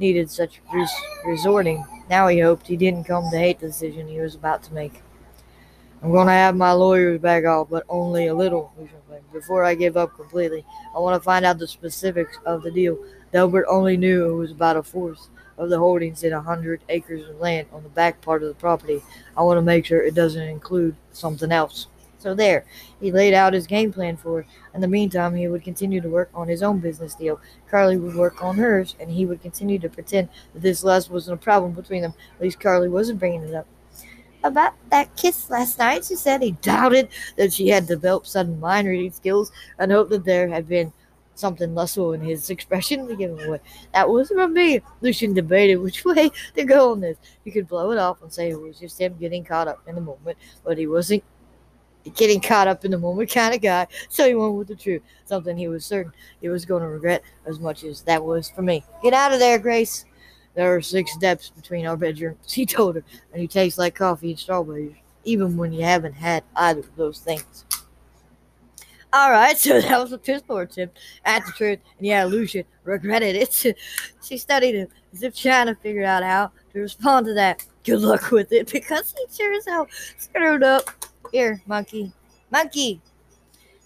needed 0.00 0.28
such 0.28 0.60
res- 0.74 0.90
resorting. 1.24 1.84
Now 2.10 2.26
he 2.26 2.40
hoped 2.40 2.66
he 2.66 2.76
didn't 2.76 3.04
come 3.04 3.30
to 3.30 3.38
hate 3.38 3.60
the 3.60 3.68
decision 3.68 4.08
he 4.08 4.18
was 4.18 4.34
about 4.34 4.64
to 4.64 4.74
make. 4.74 5.02
I'm 6.02 6.10
going 6.10 6.26
to 6.26 6.32
have 6.32 6.56
my 6.56 6.72
lawyers 6.72 7.20
back 7.20 7.44
off, 7.44 7.70
but 7.70 7.84
only 7.88 8.26
a 8.26 8.34
little. 8.34 8.72
Before 9.32 9.64
I 9.64 9.76
give 9.76 9.96
up 9.96 10.16
completely, 10.16 10.64
I 10.94 10.98
want 10.98 11.14
to 11.14 11.24
find 11.24 11.44
out 11.44 11.58
the 11.58 11.68
specifics 11.68 12.38
of 12.44 12.62
the 12.62 12.72
deal. 12.72 12.98
Delbert 13.32 13.66
only 13.68 13.96
knew 13.96 14.28
it 14.28 14.34
was 14.34 14.50
about 14.50 14.76
a 14.76 14.82
fourth 14.82 15.28
of 15.56 15.70
the 15.70 15.78
holdings 15.78 16.24
in 16.24 16.32
a 16.32 16.40
hundred 16.40 16.82
acres 16.88 17.28
of 17.28 17.38
land 17.38 17.68
on 17.72 17.84
the 17.84 17.88
back 17.88 18.20
part 18.20 18.42
of 18.42 18.48
the 18.48 18.54
property. 18.54 19.00
I 19.36 19.42
want 19.42 19.58
to 19.58 19.62
make 19.62 19.86
sure 19.86 20.02
it 20.02 20.16
doesn't 20.16 20.42
include 20.42 20.96
something 21.12 21.52
else. 21.52 21.86
So 22.18 22.34
there, 22.34 22.64
he 23.00 23.12
laid 23.12 23.32
out 23.32 23.52
his 23.52 23.68
game 23.68 23.92
plan 23.92 24.16
for 24.16 24.42
her. 24.42 24.46
In 24.74 24.80
the 24.80 24.88
meantime, 24.88 25.36
he 25.36 25.46
would 25.46 25.62
continue 25.62 26.00
to 26.00 26.08
work 26.08 26.30
on 26.34 26.48
his 26.48 26.64
own 26.64 26.80
business 26.80 27.14
deal. 27.14 27.40
Carly 27.70 27.96
would 27.96 28.16
work 28.16 28.42
on 28.42 28.56
hers, 28.56 28.96
and 28.98 29.10
he 29.10 29.24
would 29.24 29.40
continue 29.40 29.78
to 29.78 29.88
pretend 29.88 30.28
that 30.52 30.62
this 30.62 30.82
lust 30.82 31.10
wasn't 31.10 31.40
a 31.40 31.42
problem 31.42 31.72
between 31.72 32.02
them. 32.02 32.14
At 32.34 32.42
least 32.42 32.60
Carly 32.60 32.88
wasn't 32.88 33.20
bringing 33.20 33.42
it 33.42 33.54
up. 33.54 33.66
About 34.44 34.74
that 34.90 35.14
kiss 35.16 35.50
last 35.50 35.78
night, 35.78 36.04
she 36.04 36.16
said 36.16 36.42
he 36.42 36.52
doubted 36.52 37.08
that 37.36 37.52
she 37.52 37.68
had 37.68 37.86
developed 37.86 38.26
sudden 38.26 38.58
mind 38.58 38.88
reading 38.88 39.12
skills 39.12 39.52
and 39.78 39.92
hoped 39.92 40.10
that 40.10 40.24
there 40.24 40.48
had 40.48 40.68
been 40.68 40.92
something 41.34 41.74
lustful 41.74 42.12
in 42.12 42.20
his 42.20 42.50
expression 42.50 43.06
to 43.08 43.16
give 43.16 43.30
away. 43.30 43.60
That 43.94 44.08
wasn't 44.08 44.40
from 44.40 44.52
me. 44.52 44.80
Lucian 45.00 45.34
debated 45.34 45.76
which 45.76 46.04
way 46.04 46.30
to 46.54 46.64
go 46.64 46.92
on 46.92 47.00
this. 47.00 47.16
He 47.44 47.50
could 47.50 47.68
blow 47.68 47.90
it 47.92 47.98
off 47.98 48.22
and 48.22 48.32
say 48.32 48.50
it 48.50 48.60
was 48.60 48.78
just 48.78 49.00
him 49.00 49.16
getting 49.18 49.44
caught 49.44 49.68
up 49.68 49.80
in 49.86 49.94
the 49.94 50.00
moment, 50.00 50.38
but 50.64 50.78
he 50.78 50.86
wasn't 50.86 51.22
getting 52.16 52.40
caught 52.40 52.66
up 52.66 52.84
in 52.84 52.90
the 52.90 52.98
moment 52.98 53.30
kind 53.30 53.54
of 53.54 53.60
guy, 53.60 53.86
so 54.08 54.26
he 54.26 54.34
went 54.34 54.54
with 54.54 54.68
the 54.68 54.74
truth. 54.74 55.02
Something 55.24 55.56
he 55.56 55.68
was 55.68 55.84
certain 55.84 56.12
he 56.40 56.48
was 56.48 56.64
going 56.64 56.82
to 56.82 56.88
regret 56.88 57.22
as 57.46 57.60
much 57.60 57.84
as 57.84 58.02
that 58.02 58.22
was 58.24 58.50
for 58.50 58.62
me. 58.62 58.84
Get 59.02 59.14
out 59.14 59.32
of 59.32 59.38
there, 59.38 59.58
Grace. 59.58 60.04
There 60.54 60.74
are 60.74 60.82
six 60.82 61.12
steps 61.12 61.50
between 61.50 61.86
our 61.86 61.96
bedrooms, 61.96 62.52
he 62.52 62.66
told 62.66 62.96
her, 62.96 63.04
and 63.32 63.40
you 63.40 63.48
taste 63.48 63.78
like 63.78 63.94
coffee 63.94 64.30
and 64.30 64.38
strawberries, 64.38 64.94
even 65.24 65.56
when 65.56 65.72
you 65.72 65.82
haven't 65.82 66.12
had 66.12 66.44
either 66.56 66.80
of 66.80 66.96
those 66.96 67.20
things. 67.20 67.64
All 69.14 69.30
right, 69.30 69.58
so 69.58 69.80
that 69.80 70.00
was 70.00 70.12
a 70.12 70.18
pistol 70.18 70.58
attempt 70.58 70.98
at 71.24 71.44
the 71.44 71.52
truth, 71.52 71.78
and 71.98 72.06
yeah, 72.06 72.24
Lucian 72.24 72.64
regretted 72.84 73.36
it. 73.36 73.76
she 74.24 74.38
studied 74.38 74.74
him 74.74 74.88
as 75.12 75.22
if 75.22 75.36
trying 75.36 75.66
to 75.66 75.74
figure 75.74 76.04
out 76.04 76.22
how 76.22 76.50
to 76.72 76.80
respond 76.80 77.26
to 77.26 77.34
that. 77.34 77.64
Good 77.84 78.00
luck 78.00 78.30
with 78.30 78.52
it, 78.52 78.70
because 78.72 79.14
he 79.16 79.34
sure 79.34 79.52
as 79.54 79.66
hell 79.66 79.86
screwed 80.18 80.62
up. 80.62 80.84
Here, 81.30 81.62
monkey. 81.66 82.12
Monkey! 82.50 83.00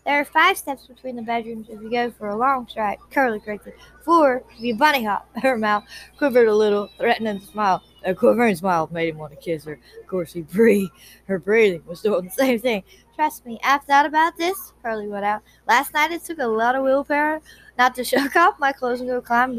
There 0.06 0.20
are 0.20 0.24
five 0.24 0.56
steps 0.56 0.86
between 0.86 1.16
the 1.16 1.22
bedrooms 1.22 1.66
if 1.68 1.82
you 1.82 1.90
go 1.90 2.12
for 2.12 2.28
a 2.28 2.36
long 2.36 2.68
stride. 2.68 2.98
Carly 3.10 3.40
corrected. 3.40 3.72
Four 4.04 4.44
if 4.52 4.60
you 4.60 4.76
bunny 4.76 5.02
hop. 5.02 5.28
Her 5.42 5.58
mouth 5.58 5.82
quivered 6.16 6.46
a 6.46 6.54
little, 6.54 6.88
threatening 6.96 7.40
smile. 7.40 7.82
A 8.04 8.14
quivering 8.14 8.54
smile 8.54 8.88
made 8.92 9.08
him 9.08 9.18
want 9.18 9.32
to 9.32 9.36
kiss 9.36 9.64
her. 9.64 9.80
Of 10.00 10.06
course, 10.06 10.32
he 10.32 10.42
breathed. 10.42 10.92
Her 11.26 11.40
breathing 11.40 11.82
was 11.86 12.02
doing 12.02 12.26
the 12.26 12.30
same 12.30 12.60
thing. 12.60 12.84
Trust 13.16 13.44
me, 13.44 13.58
I've 13.64 13.82
thought 13.82 14.06
about 14.06 14.36
this. 14.36 14.74
Carly 14.80 15.08
went 15.08 15.24
out. 15.24 15.42
Last 15.66 15.92
night 15.92 16.12
it 16.12 16.22
took 16.22 16.38
a 16.38 16.46
lot 16.46 16.76
of 16.76 16.84
willpower 16.84 17.40
not 17.76 17.96
to 17.96 18.04
shuck 18.04 18.36
off 18.36 18.60
my 18.60 18.70
clothes 18.70 19.00
and 19.00 19.08
go 19.08 19.20
climb 19.20 19.58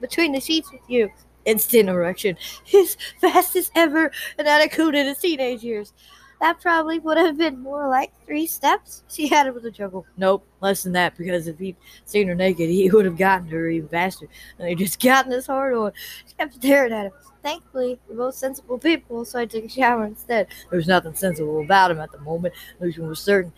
between 0.00 0.32
the 0.32 0.40
sheets 0.40 0.72
with 0.72 0.82
you. 0.88 1.08
Instant 1.44 1.88
erection. 1.88 2.36
His 2.64 2.96
fastest 3.20 3.70
ever, 3.76 4.10
and 4.38 4.46
that 4.48 4.60
included 4.60 5.06
his 5.06 5.18
teenage 5.18 5.62
years. 5.62 5.92
That 6.40 6.60
probably 6.60 6.98
would 6.98 7.16
have 7.16 7.38
been 7.38 7.60
more 7.60 7.88
like 7.88 8.12
three 8.26 8.46
steps. 8.46 9.02
She 9.08 9.28
had 9.28 9.46
it 9.46 9.54
with 9.54 9.64
a 9.64 9.70
chuckle. 9.70 10.06
Nope, 10.16 10.46
less 10.60 10.82
than 10.82 10.92
that, 10.92 11.16
because 11.16 11.46
if 11.46 11.58
he'd 11.58 11.76
seen 12.04 12.28
her 12.28 12.34
naked, 12.34 12.68
he 12.68 12.90
would 12.90 13.04
have 13.04 13.16
gotten 13.16 13.48
her 13.48 13.68
even 13.68 13.88
faster. 13.88 14.26
And 14.58 14.68
he 14.68 14.74
just 14.74 15.00
gotten 15.00 15.32
his 15.32 15.46
hard 15.46 15.74
on. 15.74 15.92
She 16.26 16.34
kept 16.34 16.54
staring 16.54 16.92
at 16.92 17.06
him. 17.06 17.12
Thankfully, 17.42 17.98
we're 18.08 18.16
both 18.16 18.34
sensible 18.34 18.78
people, 18.78 19.24
so 19.24 19.38
I 19.38 19.44
took 19.44 19.64
a 19.64 19.68
shower 19.68 20.04
instead. 20.04 20.48
There 20.70 20.78
was 20.78 20.88
nothing 20.88 21.14
sensible 21.14 21.62
about 21.62 21.90
him 21.90 22.00
at 22.00 22.10
the 22.10 22.20
moment. 22.20 22.54
Lucian 22.80 23.06
was 23.06 23.20
certain 23.20 23.52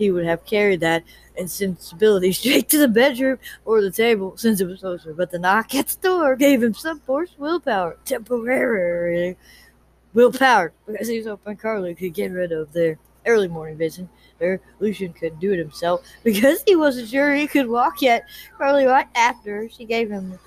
he 0.00 0.10
would 0.10 0.24
have 0.24 0.44
carried 0.44 0.80
that 0.80 1.04
insensibility 1.36 2.32
straight 2.34 2.68
to 2.70 2.78
the 2.78 2.88
bedroom 2.88 3.38
or 3.64 3.80
the 3.80 3.90
table 3.90 4.36
since 4.36 4.60
it 4.60 4.66
was 4.66 4.80
closer. 4.80 5.12
But 5.14 5.30
the 5.30 5.38
knock 5.38 5.74
at 5.74 5.88
the 5.88 6.08
door 6.08 6.36
gave 6.36 6.62
him 6.62 6.74
some 6.74 7.00
forced 7.00 7.38
willpower, 7.38 7.98
temporary 8.04 9.36
willpower, 10.14 10.72
because 10.86 11.08
he 11.08 11.18
was 11.18 11.26
hoping 11.26 11.56
Carly 11.56 11.94
could 11.94 12.14
get 12.14 12.32
rid 12.32 12.52
of 12.52 12.72
their 12.72 12.98
early 13.26 13.48
morning 13.48 13.76
vision. 13.76 14.08
There, 14.38 14.60
Lucian 14.78 15.12
couldn't 15.12 15.40
do 15.40 15.52
it 15.52 15.58
himself 15.58 16.02
because 16.24 16.62
he 16.66 16.76
wasn't 16.76 17.08
sure 17.08 17.34
he 17.34 17.46
could 17.46 17.68
walk 17.68 18.00
yet. 18.02 18.24
Carly 18.56 18.86
right 18.86 19.08
after. 19.14 19.68
She 19.68 19.84
gave 19.84 20.10
him 20.10 20.38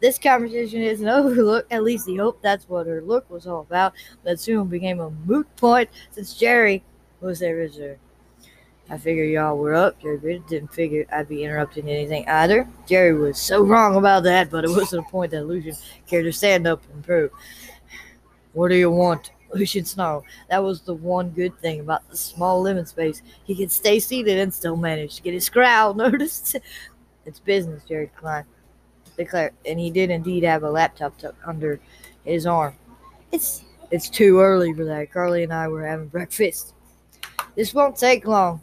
this 0.00 0.18
conversation 0.18 0.82
is 0.82 1.00
an 1.00 1.08
overlook. 1.08 1.66
At 1.70 1.84
least 1.84 2.06
he 2.06 2.16
hoped 2.16 2.42
that's 2.42 2.68
what 2.68 2.86
her 2.86 3.00
look 3.00 3.28
was 3.30 3.46
all 3.46 3.60
about. 3.60 3.94
That 4.24 4.40
soon 4.40 4.66
became 4.68 5.00
a 5.00 5.10
moot 5.10 5.46
point 5.56 5.90
since 6.10 6.34
Jerry 6.34 6.82
was 7.20 7.38
their 7.38 7.56
visitor. 7.56 7.98
I 8.88 8.98
figured 8.98 9.30
y'all 9.30 9.58
were 9.58 9.74
up. 9.74 10.00
Jerry 10.00 10.42
didn't 10.48 10.72
figure 10.72 11.06
I'd 11.12 11.28
be 11.28 11.42
interrupting 11.42 11.88
anything 11.88 12.28
either. 12.28 12.68
Jerry 12.86 13.14
was 13.14 13.36
so 13.36 13.64
wrong 13.64 13.96
about 13.96 14.22
that, 14.24 14.48
but 14.48 14.64
it 14.64 14.70
wasn't 14.70 15.04
a 15.04 15.10
point 15.10 15.32
that 15.32 15.46
Lucian 15.46 15.74
cared 16.06 16.24
to 16.24 16.32
stand 16.32 16.68
up 16.68 16.82
and 16.92 17.02
prove. 17.02 17.32
What 18.56 18.68
do 18.68 18.74
you 18.74 18.90
want? 18.90 19.32
Lucian 19.52 19.84
snarled. 19.84 20.24
That 20.48 20.64
was 20.64 20.80
the 20.80 20.94
one 20.94 21.28
good 21.28 21.58
thing 21.60 21.80
about 21.80 22.08
the 22.08 22.16
small 22.16 22.62
living 22.62 22.86
space. 22.86 23.20
He 23.44 23.54
could 23.54 23.70
stay 23.70 24.00
seated 24.00 24.38
and 24.38 24.52
still 24.52 24.76
manage 24.76 25.16
to 25.16 25.22
get 25.22 25.34
his 25.34 25.50
growl 25.50 25.92
noticed. 26.04 26.56
it's 27.26 27.38
business, 27.38 27.84
Jerry 27.84 28.06
declined 28.06 28.46
declared, 29.18 29.52
and 29.66 29.78
he 29.78 29.90
did 29.90 30.10
indeed 30.10 30.42
have 30.44 30.62
a 30.62 30.70
laptop 30.70 31.18
tucked 31.18 31.46
under 31.46 31.78
his 32.24 32.46
arm. 32.46 32.74
It's 33.30 33.62
it's 33.90 34.08
too 34.08 34.40
early 34.40 34.72
for 34.72 34.84
that. 34.86 35.12
Carly 35.12 35.42
and 35.42 35.52
I 35.52 35.68
were 35.68 35.86
having 35.86 36.08
breakfast. 36.08 36.72
This 37.56 37.74
won't 37.74 37.96
take 37.96 38.26
long. 38.26 38.62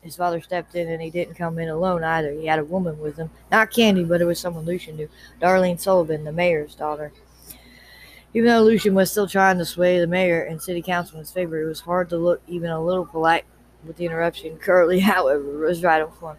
His 0.00 0.16
father 0.16 0.40
stepped 0.40 0.74
in, 0.74 0.88
and 0.88 1.02
he 1.02 1.10
didn't 1.10 1.34
come 1.34 1.58
in 1.58 1.68
alone 1.68 2.02
either. 2.02 2.32
He 2.32 2.46
had 2.46 2.58
a 2.60 2.64
woman 2.64 2.98
with 2.98 3.16
him, 3.18 3.30
not 3.50 3.70
Candy, 3.70 4.04
but 4.04 4.22
it 4.22 4.26
was 4.26 4.38
someone 4.38 4.64
Lucian 4.64 4.96
knew, 4.96 5.08
Darlene 5.40 5.78
Sullivan, 5.78 6.24
the 6.24 6.32
mayor's 6.32 6.74
daughter. 6.74 7.12
Even 8.34 8.48
though 8.48 8.62
Lucian 8.62 8.94
was 8.94 9.12
still 9.12 9.28
trying 9.28 9.58
to 9.58 9.64
sway 9.64 10.00
the 10.00 10.08
mayor 10.08 10.42
and 10.42 10.60
city 10.60 10.82
council 10.82 11.16
in 11.16 11.20
his 11.20 11.30
favor, 11.30 11.60
it 11.62 11.66
was 11.66 11.80
hard 11.80 12.08
to 12.10 12.16
look 12.16 12.42
even 12.48 12.70
a 12.70 12.82
little 12.82 13.06
polite 13.06 13.44
with 13.86 13.96
the 13.96 14.04
interruption. 14.04 14.58
Carly, 14.64 15.00
however, 15.00 15.58
was 15.58 15.82
right 15.82 16.02
on 16.02 16.08
point. 16.08 16.38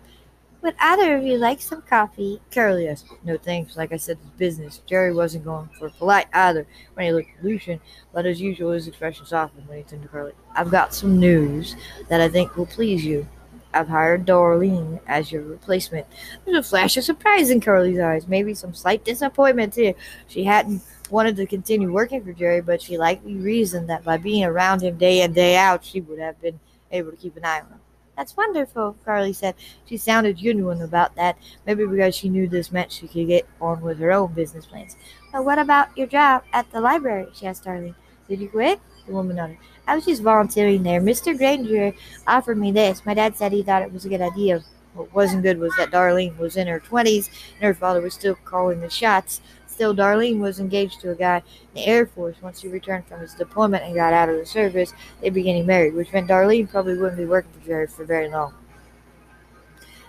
Would 0.62 0.76
either 0.80 1.16
of 1.16 1.24
you 1.24 1.38
like 1.38 1.62
some 1.62 1.84
coffee? 1.84 2.42
Carly 2.52 2.88
asked. 2.88 3.06
No 3.24 3.38
thanks. 3.38 3.78
Like 3.78 3.94
I 3.94 3.98
said, 3.98 4.18
it's 4.20 4.32
business. 4.32 4.82
Jerry 4.88 5.14
wasn't 5.14 5.46
going 5.46 5.70
for 5.78 5.92
polite 5.92 6.26
either 6.34 6.66
when 6.96 7.06
he 7.06 7.12
looked 7.12 7.30
at 7.38 7.46
Lucian, 7.46 7.80
but 8.12 8.26
as 8.26 8.42
usual, 8.42 8.72
his 8.72 8.88
expression 8.88 9.26
softened 9.28 9.68
when 9.68 9.78
he 9.78 9.84
turned 9.84 10.02
to 10.02 10.08
Carly. 10.08 10.34
I've 10.56 10.72
got 10.72 10.94
some 10.94 11.20
news 11.20 11.76
that 12.10 12.20
I 12.20 12.28
think 12.28 12.58
will 12.58 12.66
please 12.66 13.06
you. 13.06 13.28
I've 13.76 13.88
hired 13.88 14.26
Darlene 14.26 15.00
as 15.06 15.32
your 15.32 15.44
replacement. 15.44 16.08
There's 16.46 16.58
a 16.58 16.68
flash 16.68 16.98
of 16.98 17.04
surprise 17.04 17.52
in 17.52 17.62
Carly's 17.62 18.00
eyes, 18.00 18.28
maybe 18.28 18.54
some 18.56 18.74
slight 18.74 19.06
disappointment 19.06 19.74
too. 19.74 19.94
She 20.28 20.46
hadn't 20.46 20.82
wanted 21.12 21.36
to 21.38 21.46
continue 21.46 21.92
working 21.92 22.24
for 22.24 22.34
Jerry, 22.34 22.62
but 22.62 22.82
she 22.82 22.98
likely 22.98 23.36
reasoned 23.36 23.90
that 23.90 24.04
by 24.04 24.18
being 24.18 24.44
around 24.44 24.82
him 24.82 24.98
day 24.98 25.22
in 25.22 25.34
day 25.34 25.58
out, 25.58 25.84
she 25.84 26.02
would 26.02 26.20
have 26.20 26.42
been 26.42 26.60
able 26.92 27.12
to 27.12 27.18
keep 27.18 27.36
an 27.38 27.46
eye 27.46 27.62
on 27.62 27.68
him. 27.68 27.80
That's 28.18 28.38
wonderful, 28.38 28.96
Carly 29.04 29.34
said. 29.34 29.56
She 29.86 29.98
sounded 29.98 30.38
genuine 30.38 30.82
about 30.82 31.16
that, 31.16 31.38
maybe 31.66 31.86
because 31.86 32.16
she 32.16 32.30
knew 32.30 32.48
this 32.48 32.72
meant 32.72 32.92
she 32.92 33.08
could 33.08 33.28
get 33.28 33.48
on 33.60 33.82
with 33.82 34.00
her 34.00 34.12
own 34.12 34.34
business 34.34 34.66
plans. 34.66 34.96
But 35.34 35.44
what 35.44 35.60
about 35.60 35.98
your 35.98 36.08
job 36.08 36.44
at 36.54 36.72
the 36.72 36.80
library? 36.80 37.28
she 37.34 37.46
asked 37.46 37.66
Darlene. 37.66 37.96
Did 38.30 38.40
you 38.40 38.50
quit? 38.50 38.80
The 39.06 39.14
woman 39.14 39.36
nodded. 39.36 39.58
I 39.88 39.96
was 39.96 40.06
just 40.06 40.24
volunteering 40.24 40.82
there. 40.82 41.02
Mr. 41.02 41.38
Granger 41.38 41.94
offered 42.26 42.58
me 42.58 42.72
this. 42.72 43.06
My 43.06 43.14
dad 43.14 43.36
said 43.36 43.52
he 43.52 43.64
thought 43.64 43.84
it 43.84 43.92
was 43.92 44.06
a 44.06 44.10
good 44.10 44.22
idea. 44.22 44.64
What 44.94 45.14
wasn't 45.14 45.44
good 45.44 45.60
was 45.60 45.74
that 45.78 45.92
Darlene 45.92 46.38
was 46.38 46.56
in 46.56 46.68
her 46.68 46.80
20s 46.80 47.30
and 47.56 47.64
her 47.64 47.74
father 47.74 48.02
was 48.02 48.14
still 48.14 48.36
calling 48.46 48.80
the 48.80 48.90
shots. 48.90 49.42
Still, 49.76 49.94
Darlene 49.94 50.40
was 50.40 50.62
engaged 50.62 51.02
to 51.02 51.12
a 51.12 51.16
guy 51.16 51.40
in 51.40 51.44
the 51.74 51.86
Air 51.86 52.06
Force. 52.06 52.38
Once 52.42 52.62
he 52.62 52.70
returned 52.70 53.06
from 53.08 53.20
his 53.20 53.34
deployment 53.34 53.84
and 53.84 53.94
got 53.94 54.14
out 54.14 54.30
of 54.30 54.38
the 54.38 54.46
service, 54.46 54.94
they 55.20 55.30
began 55.30 55.56
getting 55.56 55.68
married, 55.68 55.94
which 55.94 56.14
meant 56.14 56.30
Darlene 56.30 56.70
probably 56.70 56.98
wouldn't 56.98 57.18
be 57.18 57.26
working 57.26 57.52
for 57.60 57.68
Jerry 57.68 57.86
for 57.86 58.06
very 58.06 58.30
long. 58.30 58.54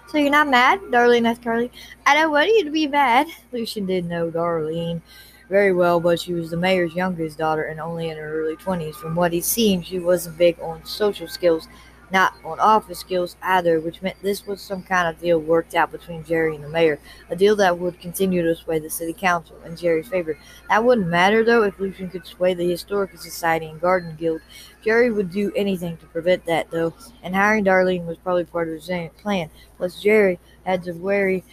So 0.07 0.19
you're 0.19 0.31
not 0.31 0.49
mad? 0.49 0.79
Darlene 0.93 1.29
asked 1.29 1.43
Carly. 1.43 1.73
I 2.07 2.15
don't 2.15 2.31
want 2.31 2.47
you 2.47 2.63
to 2.63 2.71
be 2.71 2.87
mad. 2.87 3.27
Lucian 3.51 3.87
didn't 3.87 4.09
know 4.09 4.31
Darlene 4.31 5.01
very 5.49 5.73
well, 5.73 5.99
but 5.99 6.21
she 6.21 6.33
was 6.33 6.51
the 6.51 6.57
mayor's 6.57 6.95
youngest 6.95 7.37
daughter 7.37 7.65
and 7.65 7.81
only 7.81 8.11
in 8.11 8.19
her 8.19 8.43
early 8.43 8.55
20s. 8.55 8.95
From 8.95 9.17
what 9.17 9.33
he 9.33 9.41
seemed, 9.41 9.85
she 9.85 9.99
wasn't 9.99 10.39
big 10.39 10.61
on 10.61 10.85
social 10.85 11.27
skills 11.27 11.67
not 12.13 12.35
on 12.45 12.61
office 12.61 13.01
skills 13.01 13.37
either, 13.43 13.81
which 13.81 14.03
meant 14.03 14.17
this 14.23 14.47
was 14.47 14.61
some 14.61 14.83
kind 14.83 15.09
of 15.09 15.21
deal 15.21 15.39
worked 15.39 15.75
out 15.75 15.91
between 15.91 16.25
Jerry 16.25 16.55
and 16.55 16.63
the 16.63 16.69
mayor, 16.69 16.99
a 17.31 17.37
deal 17.37 17.57
that 17.57 17.79
would 17.79 18.01
continue 18.01 18.43
to 18.43 18.55
sway 18.55 18.79
the 18.79 18.91
city 18.91 19.13
council 19.13 19.57
in 19.65 19.77
Jerry's 19.77 20.09
favor. 20.09 20.39
That 20.69 20.85
wouldn't 20.85 21.09
matter 21.09 21.45
though 21.45 21.65
if 21.65 21.79
Lucian 21.79 22.11
could 22.11 22.27
sway 22.27 22.55
the 22.55 22.69
historical 22.69 23.19
society 23.19 23.67
and 23.67 23.81
garden 23.81 24.17
guild. 24.17 24.41
Jerry 24.85 25.11
would 25.11 25.31
do 25.31 25.53
anything 25.57 25.97
to 25.97 26.07
prevent 26.07 26.47
that 26.47 26.71
though, 26.71 26.95
and 27.23 27.35
hiring 27.35 27.65
Darlene 27.65 28.07
was 28.07 28.19
probably 28.19 28.45
part 28.45 28.69
of 28.69 28.75
his 28.75 28.91
plan. 29.21 29.51
Plus, 29.77 30.01
Jerry 30.01 30.39
had 30.65 30.83
to 30.85 30.93
worry 30.93 31.45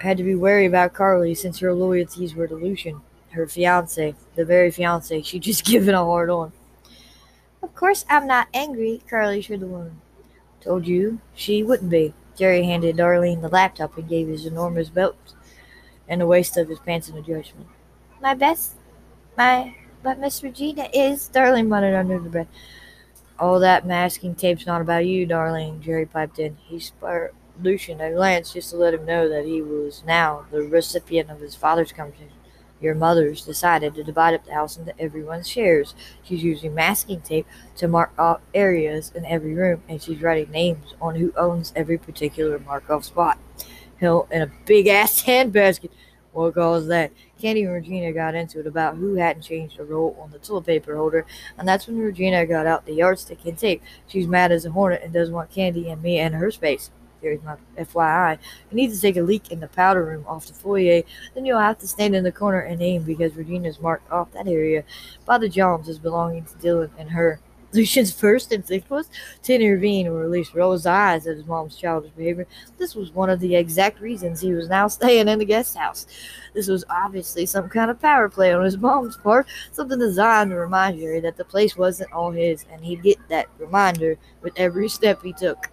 had 0.00 0.16
to 0.16 0.22
be 0.22 0.34
wary 0.34 0.66
about 0.66 0.94
Carly 0.94 1.34
since 1.34 1.58
her 1.58 1.74
loyalties 1.74 2.34
were 2.34 2.46
to 2.46 2.54
Lucian, 2.54 3.00
her 3.32 3.46
fiance, 3.46 4.14
the 4.34 4.44
very 4.44 4.70
fiance 4.70 5.22
she'd 5.22 5.42
just 5.42 5.64
given 5.66 5.94
a 5.94 6.04
hard 6.04 6.30
on. 6.30 6.52
Of 7.62 7.74
course 7.74 8.04
I'm 8.08 8.26
not 8.26 8.48
angry, 8.54 9.02
Carly 9.08 9.40
assured 9.40 9.60
the 9.60 9.66
woman. 9.66 10.00
Told 10.60 10.86
you 10.86 11.20
she 11.34 11.62
wouldn't 11.62 11.90
be. 11.90 12.14
Jerry 12.36 12.64
handed 12.64 12.96
Darlene 12.96 13.42
the 13.42 13.48
laptop 13.48 13.96
and 13.98 14.08
gave 14.08 14.28
his 14.28 14.46
enormous 14.46 14.88
belt 14.88 15.34
and 16.08 16.20
the 16.20 16.26
waist 16.26 16.56
of 16.56 16.68
his 16.68 16.78
pants 16.78 17.08
in 17.08 17.16
adjustment. 17.16 17.68
My 18.20 18.34
best, 18.34 18.74
my, 19.36 19.74
but 20.02 20.18
Miss 20.18 20.42
Regina 20.42 20.88
is, 20.92 21.30
Darlene 21.32 21.68
muttered 21.68 21.94
under 21.94 22.18
the 22.18 22.30
breath. 22.30 22.48
All 23.38 23.60
that 23.60 23.86
masking 23.86 24.34
tape's 24.34 24.66
not 24.66 24.80
about 24.80 25.06
you, 25.06 25.26
Darlene, 25.26 25.80
Jerry 25.80 26.06
piped 26.06 26.38
in. 26.38 26.56
He 26.66 26.80
spared 26.80 27.34
Lucian 27.62 28.00
a 28.00 28.10
glance 28.12 28.52
just 28.52 28.70
to 28.70 28.76
let 28.76 28.94
him 28.94 29.06
know 29.06 29.28
that 29.28 29.44
he 29.44 29.62
was 29.62 30.02
now 30.06 30.46
the 30.50 30.62
recipient 30.62 31.30
of 31.30 31.40
his 31.40 31.54
father's 31.54 31.92
conversation. 31.92 32.39
Your 32.80 32.94
mother's 32.94 33.44
decided 33.44 33.94
to 33.94 34.04
divide 34.04 34.34
up 34.34 34.44
the 34.44 34.54
house 34.54 34.76
into 34.76 34.98
everyone's 34.98 35.48
shares. 35.48 35.94
She's 36.22 36.42
using 36.42 36.74
masking 36.74 37.20
tape 37.20 37.46
to 37.76 37.88
mark 37.88 38.12
off 38.18 38.40
areas 38.54 39.12
in 39.14 39.26
every 39.26 39.54
room, 39.54 39.82
and 39.88 40.02
she's 40.02 40.22
writing 40.22 40.50
names 40.50 40.94
on 41.00 41.16
who 41.16 41.32
owns 41.36 41.72
every 41.76 41.98
particular 41.98 42.58
mark 42.58 42.88
off 42.88 43.04
spot. 43.04 43.38
Hell, 43.98 44.26
in 44.30 44.42
a 44.42 44.50
big 44.66 44.86
ass 44.86 45.22
handbasket. 45.26 45.90
What 46.32 46.54
caused 46.54 46.88
that? 46.88 47.10
Candy 47.40 47.64
and 47.64 47.72
Regina 47.72 48.12
got 48.12 48.36
into 48.36 48.60
it 48.60 48.66
about 48.66 48.96
who 48.96 49.14
hadn't 49.16 49.42
changed 49.42 49.78
the 49.78 49.84
roll 49.84 50.16
on 50.20 50.30
the 50.30 50.38
toilet 50.38 50.66
paper 50.66 50.96
holder, 50.96 51.26
and 51.58 51.66
that's 51.66 51.86
when 51.86 51.98
Regina 51.98 52.46
got 52.46 52.66
out 52.66 52.86
the 52.86 52.94
yardstick 52.94 53.44
and 53.46 53.58
tape. 53.58 53.82
She's 54.06 54.28
mad 54.28 54.52
as 54.52 54.64
a 54.64 54.70
hornet 54.70 55.02
and 55.02 55.12
doesn't 55.12 55.34
want 55.34 55.50
Candy 55.50 55.90
and 55.90 56.00
me 56.00 56.20
in 56.20 56.34
her 56.34 56.50
space. 56.52 56.90
Here's 57.20 57.42
my 57.42 57.56
FYI. 57.78 58.38
You 58.70 58.76
need 58.76 58.92
to 58.92 59.00
take 59.00 59.16
a 59.16 59.22
leak 59.22 59.50
in 59.50 59.60
the 59.60 59.68
powder 59.68 60.04
room 60.04 60.24
off 60.26 60.46
the 60.46 60.54
foyer. 60.54 61.02
Then 61.34 61.44
you'll 61.44 61.58
have 61.58 61.78
to 61.78 61.88
stand 61.88 62.16
in 62.16 62.24
the 62.24 62.32
corner 62.32 62.60
and 62.60 62.80
aim 62.80 63.02
because 63.02 63.36
Regina's 63.36 63.80
marked 63.80 64.10
off 64.10 64.32
that 64.32 64.48
area 64.48 64.84
by 65.26 65.38
the 65.38 65.48
Johns 65.48 65.88
as 65.88 65.98
belonging 65.98 66.44
to 66.44 66.54
Dylan 66.54 66.90
and 66.98 67.10
her. 67.10 67.40
Lucian's 67.72 68.12
first 68.12 68.52
instinct 68.52 68.90
was 68.90 69.08
to 69.42 69.54
intervene 69.54 70.08
or 70.08 70.24
at 70.24 70.30
least 70.30 70.54
roll 70.54 70.72
his 70.72 70.86
eyes 70.86 71.26
at 71.26 71.36
his 71.36 71.46
mom's 71.46 71.76
childish 71.76 72.10
behavior. 72.16 72.46
This 72.78 72.94
was 72.94 73.12
one 73.12 73.30
of 73.30 73.40
the 73.40 73.54
exact 73.54 74.00
reasons 74.00 74.40
he 74.40 74.52
was 74.52 74.68
now 74.68 74.88
staying 74.88 75.28
in 75.28 75.38
the 75.38 75.44
guest 75.44 75.76
house. 75.76 76.06
This 76.52 76.68
was 76.68 76.84
obviously 76.90 77.46
some 77.46 77.68
kind 77.68 77.90
of 77.90 78.00
power 78.00 78.28
play 78.28 78.52
on 78.52 78.64
his 78.64 78.76
mom's 78.76 79.16
part, 79.16 79.46
something 79.72 79.98
designed 79.98 80.50
to 80.50 80.56
remind 80.56 80.98
Jerry 80.98 81.20
that 81.20 81.36
the 81.36 81.44
place 81.44 81.76
wasn't 81.76 82.12
all 82.12 82.32
his, 82.32 82.64
and 82.72 82.84
he'd 82.84 83.02
get 83.02 83.18
that 83.28 83.46
reminder 83.58 84.16
with 84.42 84.52
every 84.56 84.88
step 84.88 85.22
he 85.22 85.32
took. 85.32 85.70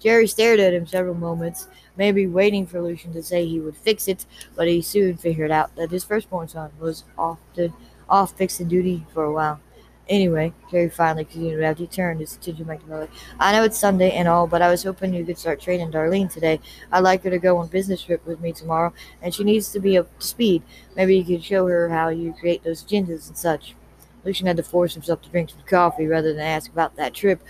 Jerry 0.00 0.26
stared 0.26 0.60
at 0.60 0.72
him 0.72 0.86
several 0.86 1.14
moments, 1.14 1.68
maybe 1.96 2.26
waiting 2.26 2.66
for 2.66 2.80
Lucian 2.80 3.12
to 3.12 3.22
say 3.22 3.46
he 3.46 3.60
would 3.60 3.76
fix 3.76 4.08
it, 4.08 4.24
but 4.56 4.66
he 4.66 4.80
soon 4.80 5.16
figured 5.16 5.50
out 5.50 5.76
that 5.76 5.90
his 5.90 6.04
firstborn 6.04 6.48
son 6.48 6.70
was 6.80 7.04
often 7.18 7.74
off 8.08 8.32
fixing 8.32 8.68
duty 8.68 9.06
for 9.12 9.24
a 9.24 9.32
while. 9.32 9.60
Anyway, 10.08 10.52
Jerry 10.70 10.88
finally 10.88 11.24
continued 11.24 11.62
after 11.62 11.84
he 11.84 11.86
turned 11.86 12.18
his 12.18 12.34
attention 12.34 12.64
back 12.64 12.80
to 12.80 12.86
Molly. 12.88 13.08
I 13.38 13.52
know 13.52 13.62
it's 13.62 13.78
Sunday 13.78 14.10
and 14.10 14.26
all, 14.26 14.48
but 14.48 14.60
I 14.60 14.68
was 14.68 14.82
hoping 14.82 15.14
you 15.14 15.24
could 15.24 15.38
start 15.38 15.60
training 15.60 15.92
Darlene 15.92 16.32
today. 16.32 16.58
I'd 16.90 17.04
like 17.04 17.22
her 17.22 17.30
to 17.30 17.38
go 17.38 17.58
on 17.58 17.68
business 17.68 18.02
trip 18.02 18.26
with 18.26 18.40
me 18.40 18.52
tomorrow, 18.52 18.92
and 19.22 19.32
she 19.32 19.44
needs 19.44 19.70
to 19.70 19.78
be 19.78 19.98
up 19.98 20.18
to 20.18 20.26
speed. 20.26 20.64
Maybe 20.96 21.16
you 21.16 21.24
could 21.24 21.44
show 21.44 21.64
her 21.68 21.90
how 21.90 22.08
you 22.08 22.32
create 22.32 22.64
those 22.64 22.82
agendas 22.82 23.28
and 23.28 23.36
such. 23.36 23.76
Lucian 24.24 24.48
had 24.48 24.56
to 24.56 24.64
force 24.64 24.94
himself 24.94 25.22
to 25.22 25.30
drink 25.30 25.50
some 25.50 25.62
coffee 25.66 26.06
rather 26.06 26.32
than 26.32 26.42
ask 26.42 26.70
about 26.72 26.96
that 26.96 27.14
trip 27.14 27.40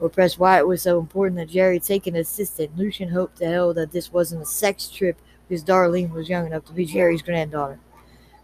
or 0.00 0.08
press 0.08 0.38
why 0.38 0.58
it 0.58 0.66
was 0.66 0.82
so 0.82 0.98
important 0.98 1.38
that 1.38 1.48
Jerry 1.48 1.80
take 1.80 2.06
an 2.06 2.16
assistant. 2.16 2.76
Lucian 2.76 3.08
hoped 3.08 3.38
to 3.38 3.46
hell 3.46 3.74
that 3.74 3.92
this 3.92 4.12
wasn't 4.12 4.42
a 4.42 4.46
sex 4.46 4.88
trip 4.88 5.20
because 5.48 5.64
Darlene 5.64 6.12
was 6.12 6.28
young 6.28 6.46
enough 6.46 6.64
to 6.66 6.72
be 6.72 6.84
Jerry's 6.84 7.22
granddaughter. 7.22 7.80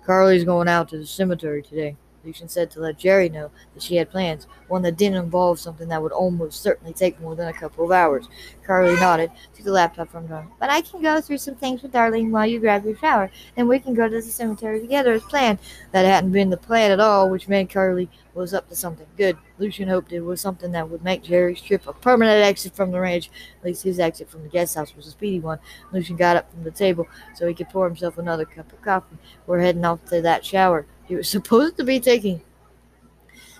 Carly's 0.05 0.45
going 0.45 0.69
out 0.69 0.89
to 0.89 0.99
the 0.99 1.07
cemetery 1.07 1.63
today. 1.63 1.97
Lucian 2.25 2.49
said 2.49 2.71
to 2.71 2.81
let 2.81 2.99
Jerry 2.99 3.29
know 3.29 3.51
that 3.75 3.83
she 3.83 3.97
had 3.97 4.11
plans, 4.11 4.47
one 4.69 4.83
that 4.83 4.97
didn't 4.97 5.23
involve 5.23 5.59
something 5.59 5.89
that 5.89 6.03
would 6.03 6.13
almost 6.13 6.63
certainly 6.63 6.93
take 6.93 7.21
more 7.21 7.35
than 7.35 7.49
a 7.49 7.53
couple 7.53 7.85
of 7.85 7.93
hours. 7.93 8.29
Carly 8.67 8.95
nodded, 8.97 9.31
took 9.55 9.65
the 9.65 9.73
laptop 9.73 10.09
from 10.09 10.27
her. 10.29 10.47
But 10.59 10.71
I 10.71 10.81
can 10.81 11.03
go 11.03 11.21
through 11.21 11.39
some 11.39 11.55
things 11.55 11.83
with 11.83 11.93
Darlene 11.93 12.31
while 12.31 12.47
you 12.47 12.61
grab 12.61 12.85
your 12.85 12.97
shower, 12.97 13.31
and 13.57 13.69
we 13.69 13.79
can 13.79 13.95
go 13.95 14.09
to 14.09 14.17
the 14.17 14.23
cemetery 14.23 14.81
together 14.81 15.13
as 15.13 15.23
planned. 15.23 15.59
That 15.93 16.05
hadn't 16.05 16.33
been 16.33 16.51
the 16.51 16.57
plan 16.57 16.91
at 16.91 17.01
all, 17.01 17.29
which 17.29 17.49
meant 17.49 17.71
Carly 17.71 18.09
was 18.35 18.55
up 18.55 18.69
to 18.69 18.75
something 18.75 19.07
good. 19.17 19.37
Lucian 19.59 19.89
hoped 19.89 20.13
it 20.13 20.21
was 20.21 20.41
something 20.41 20.73
that 20.73 20.89
would 20.89 21.05
make 21.05 21.23
Jerry's 21.23 21.61
trip 21.61 21.87
a 21.87 21.93
permanent 21.93 22.43
exit 22.43 22.75
from 22.75 22.91
the 22.91 23.01
ranch. 23.01 23.31
At 23.59 23.65
least 23.65 23.85
his 23.85 24.01
exit 24.01 24.29
from 24.29 24.43
the 24.43 24.49
guest 24.49 24.75
house 24.75 24.95
was 24.97 25.07
a 25.07 25.11
speedy 25.11 25.41
one. 25.41 25.59
Lucian 25.93 26.17
got 26.17 26.37
up 26.37 26.51
from 26.51 26.65
the 26.65 26.71
table 26.71 27.07
so 27.35 27.47
he 27.47 27.55
could 27.55 27.69
pour 27.69 27.87
himself 27.87 28.19
another 28.19 28.45
cup 28.45 28.73
of 28.73 28.83
coffee. 28.83 29.19
We're 29.47 29.61
heading 29.61 29.85
off 29.85 30.05
to 30.07 30.21
that 30.23 30.45
shower 30.45 30.87
he 31.07 31.17
was 31.17 31.29
supposed 31.29 31.77
to 31.77 31.85
be 31.85 32.01
taking. 32.01 32.41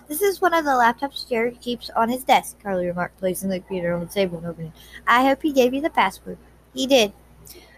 This 0.07 0.21
is 0.21 0.39
one 0.39 0.53
of 0.53 0.65
the 0.65 0.71
laptops 0.71 1.27
Jared 1.27 1.61
keeps 1.61 1.89
on 1.89 2.09
his 2.09 2.23
desk, 2.23 2.57
Carly 2.61 2.85
remarked, 2.85 3.17
placing 3.17 3.49
the 3.49 3.59
computer 3.59 3.93
on 3.93 4.01
the 4.01 4.05
table 4.05 4.37
and 4.37 4.47
opening 4.47 4.67
it. 4.67 5.01
I 5.07 5.23
hope 5.23 5.41
he 5.41 5.51
gave 5.51 5.73
you 5.73 5.81
the 5.81 5.89
password. 5.89 6.37
He 6.73 6.85
did. 6.85 7.11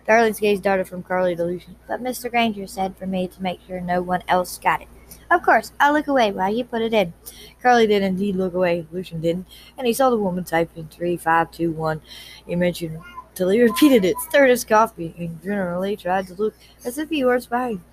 Darlene's 0.08 0.40
gaze 0.40 0.60
darted 0.60 0.88
from 0.88 1.04
Carly 1.04 1.36
to 1.36 1.44
Lucian. 1.44 1.76
But 1.88 2.02
Mr. 2.02 2.30
Granger 2.30 2.68
said 2.68 2.98
for 2.98 3.06
me 3.06 3.28
to 3.28 3.42
make 3.42 3.60
sure 3.66 3.82
no 3.82 4.02
one 4.02 4.24
else 4.28 4.58
got 4.58 4.82
it. 4.82 4.88
Of 5.30 5.44
course, 5.44 5.74
I'll 5.80 5.94
look 5.94 6.08
away 6.08 6.32
while 6.32 6.54
you 6.54 6.64
put 6.64 6.82
it 6.82 6.94
in. 6.94 7.14
Carly 7.62 7.88
did 7.88 8.04
indeed 8.04 8.36
look 8.36 8.54
away. 8.54 8.88
Lucian 8.92 9.22
didn't, 9.22 9.48
and 9.78 9.86
he 9.88 9.94
saw 9.94 10.10
the 10.10 10.18
woman 10.18 10.44
type 10.44 10.70
in 10.76 10.88
three 10.88 11.18
five 11.18 11.52
two 11.52 11.72
one. 11.72 12.02
He 12.46 12.56
mentioned 12.56 13.00
till 13.36 13.50
he 13.50 13.62
repeated 13.64 14.06
it, 14.06 14.18
stirred 14.20 14.50
his 14.50 14.64
coffee, 14.64 15.14
and 15.18 15.42
generally 15.44 15.98
tried 15.98 16.28
to 16.28 16.34
look 16.36 16.56
as 16.86 16.98
if 16.98 17.10
he 17.10 17.26
were 17.26 17.40
spying. 17.40 17.84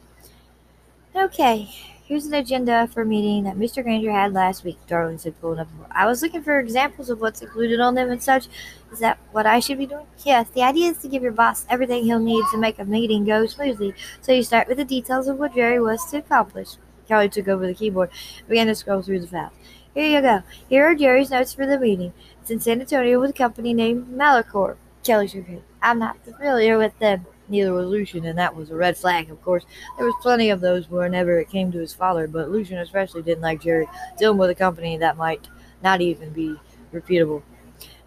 Okay, 1.16 1.68
here's 2.06 2.26
an 2.26 2.34
agenda 2.34 2.88
for 2.88 3.02
a 3.02 3.06
meeting 3.06 3.44
that 3.44 3.56
Mr. 3.56 3.84
Granger 3.84 4.10
had 4.10 4.32
last 4.32 4.64
week, 4.64 4.78
Darlene 4.88 5.20
said, 5.20 5.40
pulling 5.40 5.60
up. 5.60 5.68
I 5.92 6.06
was 6.06 6.22
looking 6.22 6.42
for 6.42 6.58
examples 6.58 7.08
of 7.08 7.20
what's 7.20 7.40
included 7.40 7.78
on 7.78 7.94
them 7.94 8.10
and 8.10 8.20
such. 8.20 8.48
Is 8.90 8.98
that 8.98 9.20
what 9.30 9.46
I 9.46 9.60
should 9.60 9.78
be 9.78 9.86
doing? 9.86 10.06
Yes, 10.24 10.48
the 10.50 10.64
idea 10.64 10.90
is 10.90 10.98
to 10.98 11.08
give 11.08 11.22
your 11.22 11.30
boss 11.30 11.66
everything 11.70 12.02
he'll 12.02 12.18
need 12.18 12.44
to 12.50 12.58
make 12.58 12.80
a 12.80 12.84
meeting 12.84 13.24
go 13.24 13.46
smoothly. 13.46 13.94
So 14.22 14.32
you 14.32 14.42
start 14.42 14.66
with 14.66 14.78
the 14.78 14.84
details 14.84 15.28
of 15.28 15.38
what 15.38 15.54
Jerry 15.54 15.80
was 15.80 16.04
to 16.10 16.18
accomplish. 16.18 16.70
Kelly 17.06 17.28
took 17.28 17.46
over 17.46 17.64
the 17.64 17.74
keyboard 17.74 18.10
and 18.40 18.48
began 18.48 18.66
to 18.66 18.74
scroll 18.74 19.00
through 19.00 19.20
the 19.20 19.28
files. 19.28 19.52
Here 19.94 20.16
you 20.16 20.20
go. 20.20 20.42
Here 20.68 20.84
are 20.84 20.96
Jerry's 20.96 21.30
notes 21.30 21.54
for 21.54 21.64
the 21.64 21.78
meeting. 21.78 22.12
It's 22.42 22.50
in 22.50 22.58
San 22.58 22.80
Antonio 22.80 23.20
with 23.20 23.30
a 23.30 23.34
company 23.34 23.72
named 23.72 24.08
Malachor. 24.08 24.78
Kelly 25.04 25.28
shook 25.28 25.46
her 25.46 25.52
head. 25.52 25.62
I'm 25.80 26.00
not 26.00 26.24
familiar 26.24 26.76
with 26.76 26.98
them. 26.98 27.26
Neither 27.48 27.72
was 27.72 27.86
Lucian, 27.86 28.24
and 28.24 28.38
that 28.38 28.56
was 28.56 28.70
a 28.70 28.74
red 28.74 28.96
flag, 28.96 29.30
of 29.30 29.42
course. 29.42 29.64
There 29.96 30.06
was 30.06 30.14
plenty 30.22 30.50
of 30.50 30.60
those 30.60 30.88
whenever 30.88 31.38
it 31.38 31.50
came 31.50 31.70
to 31.72 31.78
his 31.78 31.92
father, 31.92 32.26
but 32.26 32.50
Lucian 32.50 32.78
especially 32.78 33.22
didn't 33.22 33.42
like 33.42 33.60
Jerry 33.60 33.86
dealing 34.18 34.38
with 34.38 34.50
a 34.50 34.54
company 34.54 34.96
that 34.96 35.16
might 35.16 35.48
not 35.82 36.00
even 36.00 36.30
be 36.30 36.56
reputable. 36.90 37.42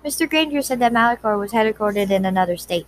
Mr. 0.03 0.29
Granger 0.29 0.61
said 0.61 0.79
that 0.79 0.93
Malachor 0.93 1.39
was 1.39 1.51
headquartered 1.51 2.09
in 2.09 2.25
another 2.25 2.57
state. 2.57 2.87